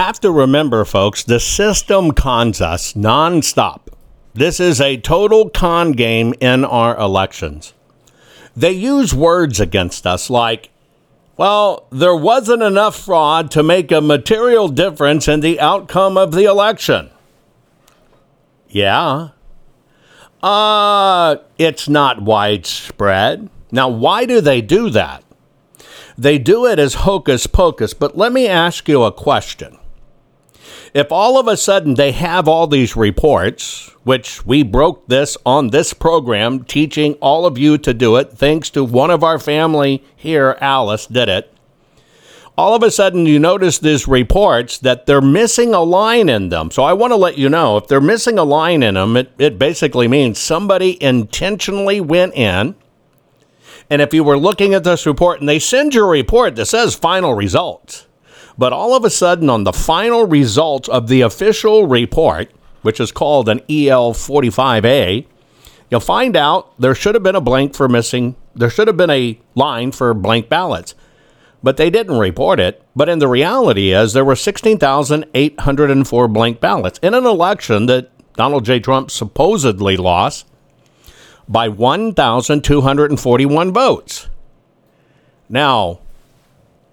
Have 0.00 0.18
to 0.20 0.30
remember, 0.30 0.86
folks, 0.86 1.22
the 1.22 1.38
system 1.38 2.12
cons 2.12 2.62
us 2.62 2.94
nonstop. 2.94 3.80
This 4.32 4.58
is 4.58 4.80
a 4.80 4.96
total 4.96 5.50
con 5.50 5.92
game 5.92 6.32
in 6.40 6.64
our 6.64 6.96
elections. 6.98 7.74
They 8.56 8.72
use 8.72 9.12
words 9.12 9.60
against 9.60 10.06
us 10.06 10.30
like, 10.30 10.70
well, 11.36 11.86
there 11.92 12.16
wasn't 12.16 12.62
enough 12.62 12.98
fraud 12.98 13.50
to 13.50 13.62
make 13.62 13.92
a 13.92 14.00
material 14.00 14.68
difference 14.68 15.28
in 15.28 15.40
the 15.40 15.60
outcome 15.60 16.16
of 16.16 16.32
the 16.32 16.44
election. 16.44 17.10
Yeah. 18.70 19.28
Uh, 20.42 21.36
it's 21.58 21.90
not 21.90 22.22
widespread. 22.22 23.50
Now, 23.70 23.90
why 23.90 24.24
do 24.24 24.40
they 24.40 24.62
do 24.62 24.88
that? 24.88 25.22
They 26.16 26.38
do 26.38 26.64
it 26.64 26.78
as 26.78 26.94
hocus 26.94 27.46
pocus, 27.46 27.92
but 27.92 28.16
let 28.16 28.32
me 28.32 28.48
ask 28.48 28.88
you 28.88 29.02
a 29.02 29.12
question. 29.12 29.76
If 30.92 31.12
all 31.12 31.38
of 31.38 31.46
a 31.46 31.56
sudden 31.56 31.94
they 31.94 32.10
have 32.12 32.48
all 32.48 32.66
these 32.66 32.96
reports, 32.96 33.94
which 34.02 34.44
we 34.44 34.64
broke 34.64 35.06
this 35.06 35.36
on 35.46 35.68
this 35.68 35.92
program, 35.92 36.64
teaching 36.64 37.14
all 37.14 37.46
of 37.46 37.56
you 37.56 37.78
to 37.78 37.94
do 37.94 38.16
it, 38.16 38.32
thanks 38.32 38.70
to 38.70 38.82
one 38.82 39.10
of 39.10 39.22
our 39.22 39.38
family 39.38 40.02
here, 40.16 40.58
Alice, 40.60 41.06
did 41.06 41.28
it. 41.28 41.52
All 42.58 42.74
of 42.74 42.82
a 42.82 42.90
sudden, 42.90 43.24
you 43.24 43.38
notice 43.38 43.78
these 43.78 44.08
reports 44.08 44.78
that 44.78 45.06
they're 45.06 45.20
missing 45.20 45.72
a 45.72 45.80
line 45.80 46.28
in 46.28 46.48
them. 46.48 46.70
So 46.70 46.82
I 46.82 46.92
want 46.92 47.12
to 47.12 47.16
let 47.16 47.38
you 47.38 47.48
know 47.48 47.76
if 47.76 47.86
they're 47.86 48.00
missing 48.00 48.38
a 48.38 48.44
line 48.44 48.82
in 48.82 48.94
them, 48.94 49.16
it, 49.16 49.32
it 49.38 49.58
basically 49.58 50.08
means 50.08 50.38
somebody 50.38 51.02
intentionally 51.02 52.00
went 52.00 52.34
in. 52.34 52.74
And 53.88 54.02
if 54.02 54.12
you 54.12 54.24
were 54.24 54.38
looking 54.38 54.74
at 54.74 54.84
this 54.84 55.06
report 55.06 55.40
and 55.40 55.48
they 55.48 55.58
send 55.58 55.94
you 55.94 56.04
a 56.04 56.08
report 56.08 56.56
that 56.56 56.66
says 56.66 56.94
final 56.94 57.32
results, 57.34 58.06
But 58.60 58.72
all 58.74 58.94
of 58.94 59.06
a 59.06 59.10
sudden, 59.10 59.48
on 59.48 59.64
the 59.64 59.72
final 59.72 60.26
results 60.26 60.86
of 60.86 61.08
the 61.08 61.22
official 61.22 61.86
report, 61.86 62.50
which 62.82 63.00
is 63.00 63.10
called 63.10 63.48
an 63.48 63.60
EL 63.70 64.12
45A, 64.12 65.24
you'll 65.90 66.00
find 66.00 66.36
out 66.36 66.78
there 66.78 66.94
should 66.94 67.14
have 67.14 67.22
been 67.22 67.34
a 67.34 67.40
blank 67.40 67.74
for 67.74 67.88
missing, 67.88 68.36
there 68.54 68.68
should 68.68 68.86
have 68.86 68.98
been 68.98 69.08
a 69.08 69.40
line 69.54 69.92
for 69.92 70.12
blank 70.12 70.50
ballots. 70.50 70.94
But 71.62 71.78
they 71.78 71.88
didn't 71.88 72.18
report 72.18 72.60
it. 72.60 72.84
But 72.94 73.08
in 73.08 73.18
the 73.18 73.28
reality 73.28 73.92
is 73.92 74.12
there 74.12 74.26
were 74.26 74.36
16,804 74.36 76.28
blank 76.28 76.60
ballots 76.60 77.00
in 77.02 77.14
an 77.14 77.24
election 77.24 77.86
that 77.86 78.10
Donald 78.34 78.66
J. 78.66 78.78
Trump 78.78 79.10
supposedly 79.10 79.96
lost 79.96 80.46
by 81.48 81.70
1,241 81.70 83.72
votes. 83.72 84.28
Now, 85.48 86.00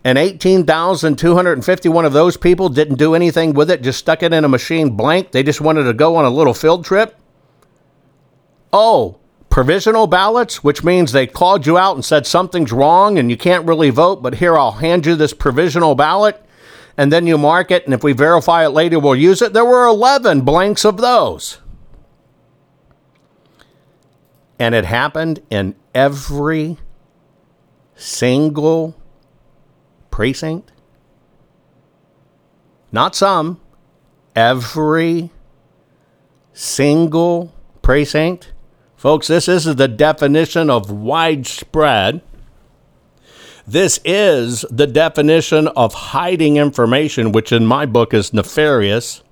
and 0.03 0.17
18,251 0.17 2.05
of 2.05 2.13
those 2.13 2.37
people 2.37 2.69
didn't 2.69 2.95
do 2.95 3.15
anything 3.15 3.53
with 3.53 3.71
it, 3.71 3.81
just 3.81 3.99
stuck 3.99 4.21
it 4.21 4.33
in 4.33 4.43
a 4.43 4.49
machine 4.49 4.91
blank. 4.91 5.31
They 5.31 5.43
just 5.43 5.61
wanted 5.61 5.83
to 5.83 5.93
go 5.93 6.15
on 6.17 6.25
a 6.25 6.29
little 6.29 6.53
field 6.53 6.83
trip. 6.83 7.17
Oh, 8.73 9.19
provisional 9.49 10.07
ballots, 10.07 10.63
which 10.63 10.83
means 10.83 11.11
they 11.11 11.27
called 11.27 11.65
you 11.65 11.77
out 11.77 11.95
and 11.95 12.03
said 12.03 12.27
something's 12.27 12.71
wrong 12.71 13.17
and 13.17 13.29
you 13.29 13.37
can't 13.37 13.67
really 13.67 13.91
vote, 13.91 14.21
but 14.21 14.35
here 14.35 14.57
I'll 14.57 14.71
hand 14.73 15.05
you 15.05 15.15
this 15.15 15.33
provisional 15.33 15.95
ballot 15.95 16.43
and 16.97 17.11
then 17.11 17.25
you 17.25 17.37
mark 17.37 17.71
it, 17.71 17.85
and 17.85 17.93
if 17.93 18.03
we 18.03 18.13
verify 18.13 18.65
it 18.65 18.69
later, 18.69 18.99
we'll 18.99 19.15
use 19.15 19.41
it. 19.41 19.53
There 19.53 19.65
were 19.65 19.87
11 19.87 20.41
blanks 20.41 20.85
of 20.85 20.97
those. 20.97 21.59
And 24.59 24.75
it 24.75 24.85
happened 24.85 25.41
in 25.49 25.75
every 25.95 26.77
single 27.95 28.95
precinct? 30.13 30.71
Not 32.91 33.15
some, 33.15 33.59
every 34.35 35.31
single 36.53 37.51
precinct. 37.81 38.53
Folks, 38.95 39.25
this 39.25 39.47
is 39.47 39.63
the 39.63 39.87
definition 39.87 40.69
of 40.69 40.91
widespread. 40.91 42.21
This 43.65 43.99
is 44.05 44.63
the 44.69 44.85
definition 44.85 45.67
of 45.69 45.95
hiding 45.95 46.57
information, 46.57 47.31
which 47.31 47.51
in 47.51 47.65
my 47.65 47.87
book 47.87 48.13
is 48.13 48.35
nefarious. 48.35 49.23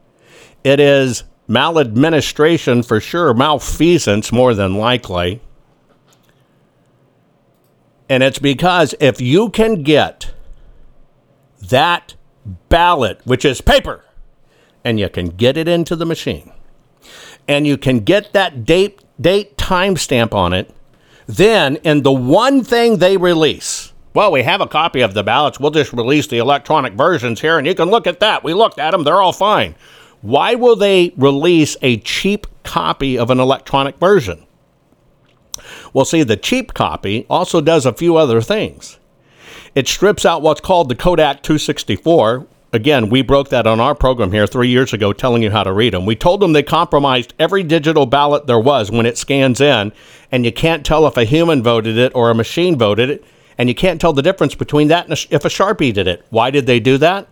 It 0.64 0.80
is 0.80 1.26
maladministration 1.48 2.82
for 2.82 3.00
sure, 3.00 3.36
malfeasance 3.36 4.32
more 4.32 4.56
than 4.56 4.78
likely. 4.78 5.42
And 8.10 8.24
it's 8.24 8.40
because 8.40 8.96
if 9.00 9.22
you 9.22 9.52
can 9.52 9.84
get 9.84 10.32
that 11.70 12.16
ballot, 12.70 13.22
which 13.26 13.46
is 13.46 13.62
paper, 13.62 14.04
and 14.84 15.00
you 15.00 15.10
can 15.10 15.28
get 15.28 15.58
it 15.58 15.68
into 15.68 15.96
the 15.96 16.06
machine, 16.06 16.52
and 17.48 17.68
you 17.68 17.78
can 17.78 18.00
get 18.00 18.34
that 18.34 18.66
date 18.66 19.04
date 19.20 19.58
timestamp 19.58 20.34
on 20.34 20.54
it, 20.54 20.74
then 21.28 21.76
in 21.78 22.02
the 22.02 22.12
one 22.12 22.64
thing 22.64 22.98
they 22.98 23.18
release, 23.18 23.94
well, 24.14 24.32
we 24.32 24.44
have 24.44 24.60
a 24.60 24.68
copy 24.68 25.02
of 25.02 25.14
the 25.14 25.24
ballots. 25.24 25.60
We'll 25.60 25.72
just 25.72 25.94
release 25.94 26.28
the 26.28 26.40
electronic 26.40 26.94
versions 26.94 27.40
here, 27.40 27.58
and 27.58 27.66
you 27.66 27.74
can 27.74 27.90
look 27.90 28.08
at 28.08 28.20
that. 28.20 28.44
We 28.44 28.54
looked 28.54 28.80
at 28.80 28.92
them; 28.92 29.04
they're 29.04 29.22
all 29.22 29.32
fine. 29.32 29.76
Why 30.22 30.56
will 30.56 30.76
they 30.76 31.14
release 31.18 31.78
a 31.82 31.98
cheap 31.98 32.46
copy 32.64 33.18
of 33.18 33.30
an 33.30 33.40
electronic 33.40 33.98
version? 33.98 34.46
Well, 35.94 36.06
see, 36.06 36.24
the 36.24 36.38
cheap 36.38 36.74
copy 36.74 37.26
also 37.30 37.62
does 37.62 37.86
a 37.86 37.94
few 37.94 38.18
other 38.18 38.42
things. 38.42 39.00
It 39.74 39.88
strips 39.88 40.26
out 40.26 40.42
what's 40.42 40.60
called 40.60 40.90
the 40.90 40.96
codec 40.96 41.44
264. 41.44 42.46
Again, 42.74 43.10
we 43.10 43.22
broke 43.22 43.50
that 43.50 43.68
on 43.68 43.80
our 43.80 43.96
program 43.96 44.34
here 44.34 44.46
three 44.46 44.68
years 44.68 44.92
ago, 44.92 45.14
telling 45.14 45.44
you 45.44 45.52
how 45.52 45.64
to 45.64 45.72
read 45.72 45.94
them. 45.94 46.06
We 46.06 46.16
told 46.16 46.42
them 46.42 46.52
they 46.52 46.64
compromised 46.64 47.34
every 47.40 47.64
digital 47.64 48.06
ballot 48.06 48.48
there 48.48 48.60
was 48.60 48.92
when 48.92 49.06
it 49.06 49.18
scans 49.18 49.62
in, 49.62 49.94
and 50.30 50.44
you 50.44 50.52
can't 50.52 50.86
tell 50.86 51.08
if 51.08 51.16
a 51.16 51.24
human 51.24 51.64
voted 51.64 51.98
it 51.98 52.12
or 52.14 52.30
a 52.30 52.36
machine 52.36 52.78
voted 52.78 53.10
it, 53.10 53.24
and 53.58 53.70
you 53.70 53.76
can't 53.76 54.02
tell 54.02 54.12
the 54.12 54.22
difference 54.22 54.56
between 54.56 54.90
that 54.90 55.06
and 55.06 55.14
if 55.30 55.46
a 55.46 55.50
Sharpie 55.50 55.94
did 55.94 56.08
it. 56.08 56.26
Why 56.30 56.50
did 56.50 56.66
they 56.66 56.82
do 56.82 56.98
that? 56.98 57.28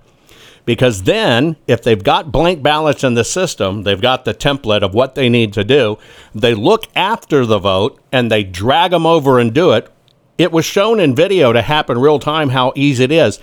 Because 0.63 1.03
then, 1.03 1.57
if 1.67 1.81
they've 1.81 2.03
got 2.03 2.31
blank 2.31 2.63
ballots 2.63 3.03
in 3.03 3.15
the 3.15 3.23
system, 3.23 3.83
they've 3.83 4.01
got 4.01 4.23
the 4.23 4.33
template 4.33 4.83
of 4.83 4.93
what 4.93 5.15
they 5.15 5.27
need 5.27 5.51
to 5.53 5.63
do, 5.63 5.97
they 6.35 6.53
look 6.53 6.85
after 6.95 7.45
the 7.45 7.59
vote 7.59 7.99
and 8.11 8.31
they 8.31 8.43
drag 8.43 8.91
them 8.91 9.05
over 9.05 9.39
and 9.39 9.53
do 9.53 9.71
it 9.71 9.91
it 10.39 10.51
was 10.53 10.65
shown 10.65 10.99
in 10.99 11.13
video 11.13 11.53
to 11.53 11.61
happen 11.61 11.99
real 11.99 12.17
time 12.17 12.49
how 12.49 12.73
easy 12.75 13.03
it 13.03 13.11
is. 13.11 13.39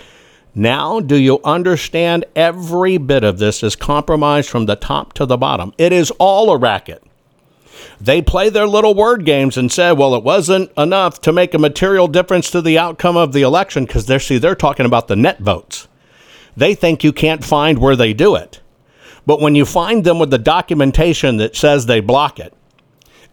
Now, 0.55 0.99
do 0.99 1.17
you 1.17 1.41
understand 1.45 2.25
every 2.35 2.97
bit 2.97 3.23
of 3.23 3.39
this 3.39 3.63
is 3.63 3.77
compromised 3.77 4.49
from 4.49 4.65
the 4.65 4.75
top 4.75 5.13
to 5.13 5.27
the 5.27 5.37
bottom? 5.37 5.75
It 5.77 5.93
is 5.93 6.11
all 6.13 6.51
a 6.51 6.57
racket. 6.57 7.05
They 8.01 8.23
play 8.23 8.49
their 8.49 8.67
little 8.67 8.95
word 8.95 9.27
games 9.27 9.59
and 9.59 9.71
say, 9.71 9.93
well, 9.93 10.15
it 10.15 10.25
wasn't 10.25 10.73
enough 10.79 11.21
to 11.21 11.33
make 11.33 11.53
a 11.53 11.59
material 11.59 12.09
difference 12.09 12.51
to 12.51 12.63
the 12.63 12.79
outcome 12.79 13.19
of 13.19 13.35
the 13.35 13.43
election 13.43 13.85
because 13.85 14.07
they're, 14.07 14.19
see, 14.19 14.39
they're 14.39 14.55
talking 14.55 14.87
about 14.87 15.09
the 15.09 15.17
net 15.17 15.39
votes. 15.41 15.89
They 16.57 16.75
think 16.75 17.05
you 17.05 17.13
can't 17.13 17.45
find 17.45 17.79
where 17.79 17.97
they 17.97 18.15
do 18.15 18.35
it. 18.35 18.63
But 19.27 19.43
when 19.43 19.55
you 19.55 19.67
find 19.67 20.05
them 20.05 20.19
with 20.19 20.31
the 20.31 20.39
documentation 20.39 21.37
that 21.37 21.57
says 21.57 21.85
they 21.85 22.01
block 22.01 22.41
it, 22.41 22.55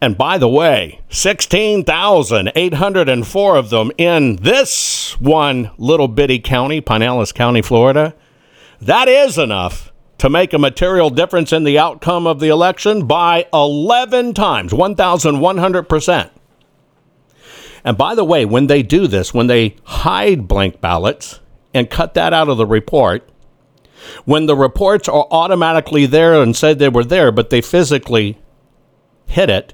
and 0.04 0.18
by 0.18 0.38
the 0.38 0.50
way, 0.50 1.00
16,804 1.08 3.56
of 3.56 3.70
them 3.70 3.90
in 3.98 4.36
this 4.36 5.18
one 5.18 5.72
little 5.78 6.10
bitty 6.10 6.40
county, 6.40 6.82
Pinellas 6.82 7.34
County, 7.34 7.62
Florida. 7.62 8.14
That 8.82 9.08
is 9.08 9.38
enough 9.38 9.94
to 10.18 10.30
make 10.30 10.52
a 10.52 10.60
material 10.60 11.10
difference 11.10 11.54
in 11.54 11.64
the 11.64 11.80
outcome 11.80 12.28
of 12.28 12.42
the 12.42 12.50
election 12.50 13.08
by 13.08 13.48
11 13.54 14.34
times, 14.34 14.74
1,100%. 14.74 16.30
And 17.86 17.98
by 17.98 18.14
the 18.14 18.26
way, 18.26 18.44
when 18.44 18.68
they 18.68 18.84
do 18.84 19.08
this, 19.08 19.34
when 19.34 19.48
they 19.48 19.78
hide 19.86 20.50
blank 20.50 20.82
ballots 20.82 21.40
and 21.74 21.90
cut 21.90 22.14
that 22.16 22.34
out 22.34 22.50
of 22.50 22.58
the 22.58 22.68
report, 22.68 23.30
when 24.26 24.48
the 24.48 24.58
reports 24.58 25.08
are 25.08 25.28
automatically 25.32 26.06
there 26.06 26.42
and 26.42 26.58
said 26.58 26.78
they 26.78 26.90
were 26.90 27.06
there, 27.06 27.32
but 27.32 27.52
they 27.52 27.62
physically 27.62 28.38
hit 29.28 29.50
it, 29.50 29.74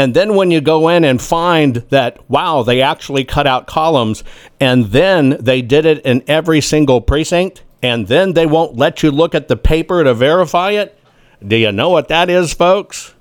and 0.00 0.14
then 0.14 0.34
when 0.34 0.50
you 0.50 0.62
go 0.62 0.88
in 0.88 1.04
and 1.04 1.20
find 1.20 1.76
that, 1.90 2.30
wow, 2.30 2.62
they 2.62 2.80
actually 2.80 3.22
cut 3.22 3.46
out 3.46 3.66
columns, 3.66 4.24
and 4.58 4.86
then 4.86 5.36
they 5.38 5.60
did 5.60 5.84
it 5.84 6.00
in 6.06 6.24
every 6.26 6.62
single 6.62 7.02
precinct, 7.02 7.62
and 7.82 8.08
then 8.08 8.32
they 8.32 8.46
won't 8.46 8.78
let 8.78 9.02
you 9.02 9.10
look 9.10 9.34
at 9.34 9.48
the 9.48 9.58
paper 9.58 10.02
to 10.02 10.14
verify 10.14 10.70
it, 10.70 10.98
do 11.46 11.54
you 11.54 11.70
know 11.70 11.90
what 11.90 12.08
that 12.08 12.30
is, 12.30 12.54
folks? 12.54 13.12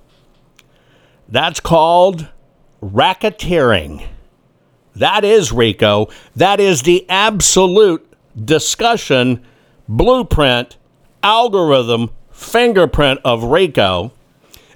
That's 1.27 1.59
called 1.59 2.29
racketeering. 2.81 4.07
That 4.95 5.25
is 5.25 5.51
RICO. 5.51 6.07
That 6.37 6.61
is 6.61 6.83
the 6.83 7.05
absolute 7.09 8.07
discussion, 8.41 9.45
blueprint, 9.89 10.77
algorithm, 11.21 12.11
fingerprint 12.31 13.19
of 13.25 13.43
RICO. 13.43 14.13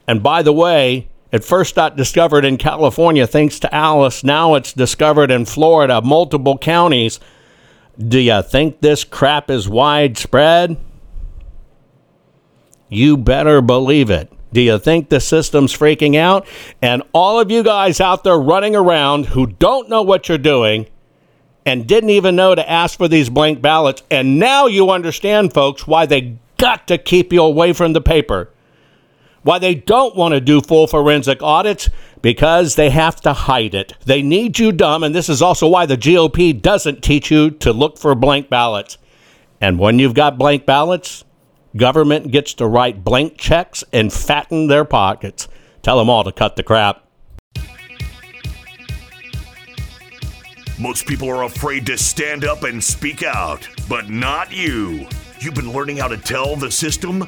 And 0.06 0.22
by 0.22 0.41
the 0.41 0.51
way, 0.51 1.08
it 1.34 1.43
first 1.43 1.73
got 1.73 1.97
discovered 1.97 2.45
in 2.45 2.57
California 2.57 3.25
thanks 3.25 3.59
to 3.59 3.75
Alice. 3.75 4.23
Now 4.23 4.53
it's 4.53 4.71
discovered 4.71 5.31
in 5.31 5.45
Florida, 5.45 5.99
multiple 5.99 6.59
counties. 6.59 7.19
Do 7.97 8.19
you 8.19 8.43
think 8.43 8.81
this 8.81 9.03
crap 9.03 9.49
is 9.49 9.67
widespread? 9.67 10.77
You 12.88 13.17
better 13.17 13.61
believe 13.61 14.11
it. 14.11 14.31
Do 14.53 14.61
you 14.61 14.77
think 14.77 15.09
the 15.09 15.19
system's 15.19 15.75
freaking 15.75 16.15
out? 16.15 16.47
And 16.84 17.01
all 17.13 17.39
of 17.39 17.49
you 17.49 17.63
guys 17.63 17.99
out 17.99 18.23
there 18.23 18.38
running 18.38 18.75
around 18.75 19.25
who 19.25 19.47
don't 19.47 19.89
know 19.89 20.03
what 20.03 20.29
you're 20.29 20.38
doing 20.38 20.86
and 21.65 21.88
didn't 21.88 22.11
even 22.11 22.36
know 22.36 22.53
to 22.53 22.69
ask 22.69 22.95
for 22.95 23.07
these 23.07 23.29
blank 23.29 23.59
ballots, 23.59 24.03
and 24.11 24.38
now 24.38 24.67
you 24.67 24.91
understand, 24.91 25.53
folks, 25.53 25.88
why 25.88 26.05
they 26.05 26.38
got 26.57 26.88
to 26.89 26.99
keep 26.99 27.34
you 27.34 27.41
away 27.41 27.73
from 27.73 27.93
the 27.93 28.01
paper. 28.01 28.53
Why 29.44 29.60
they 29.60 29.76
don't 29.76 30.16
want 30.16 30.34
to 30.34 30.41
do 30.41 30.62
full 30.62 30.88
forensic 30.88 31.44
audits? 31.44 31.89
Because 32.22 32.76
they 32.76 32.89
have 32.89 33.22
to 33.22 33.34
hide 33.34 33.76
it. 33.76 33.94
They 34.06 34.22
need 34.22 34.58
you 34.60 34.72
dumb, 34.72 35.04
and 35.04 35.14
this 35.14 35.30
is 35.30 35.41
also 35.41 35.68
why 35.68 35.86
the 35.86 35.98
GOP 35.98 36.60
doesn't 36.60 37.04
teach 37.04 37.30
you 37.30 37.52
to 37.52 37.72
look 37.72 37.98
for 37.98 38.16
blank 38.16 38.50
ballots. 38.50 38.98
And 39.60 39.80
when 39.80 40.00
you've 40.00 40.14
got 40.14 40.38
blank 40.38 40.66
ballots, 40.66 41.26
Government 41.76 42.30
gets 42.30 42.54
to 42.56 42.68
write 42.68 43.04
blank 43.04 43.38
checks 43.38 43.84
and 43.91 44.14
fatten 44.14 44.68
their 44.68 44.86
pockets. 44.86 45.48
Tell 45.82 45.98
them 45.98 46.10
all 46.10 46.24
to 46.24 46.32
cut 46.32 46.56
the 46.56 46.62
crap. 46.62 47.04
Most 50.80 51.08
people 51.08 51.30
are 51.30 51.44
afraid 51.44 51.86
to 51.88 51.98
stand 51.98 52.46
up 52.46 52.64
and 52.64 52.84
speak 52.84 53.24
out, 53.24 53.68
but 53.89 54.10
not 54.10 54.52
you. 54.52 55.08
You've 55.39 55.56
been 55.56 55.72
learning 55.72 55.98
how 55.98 56.08
to 56.08 56.18
tell 56.18 56.56
the 56.56 56.70
system 56.70 57.28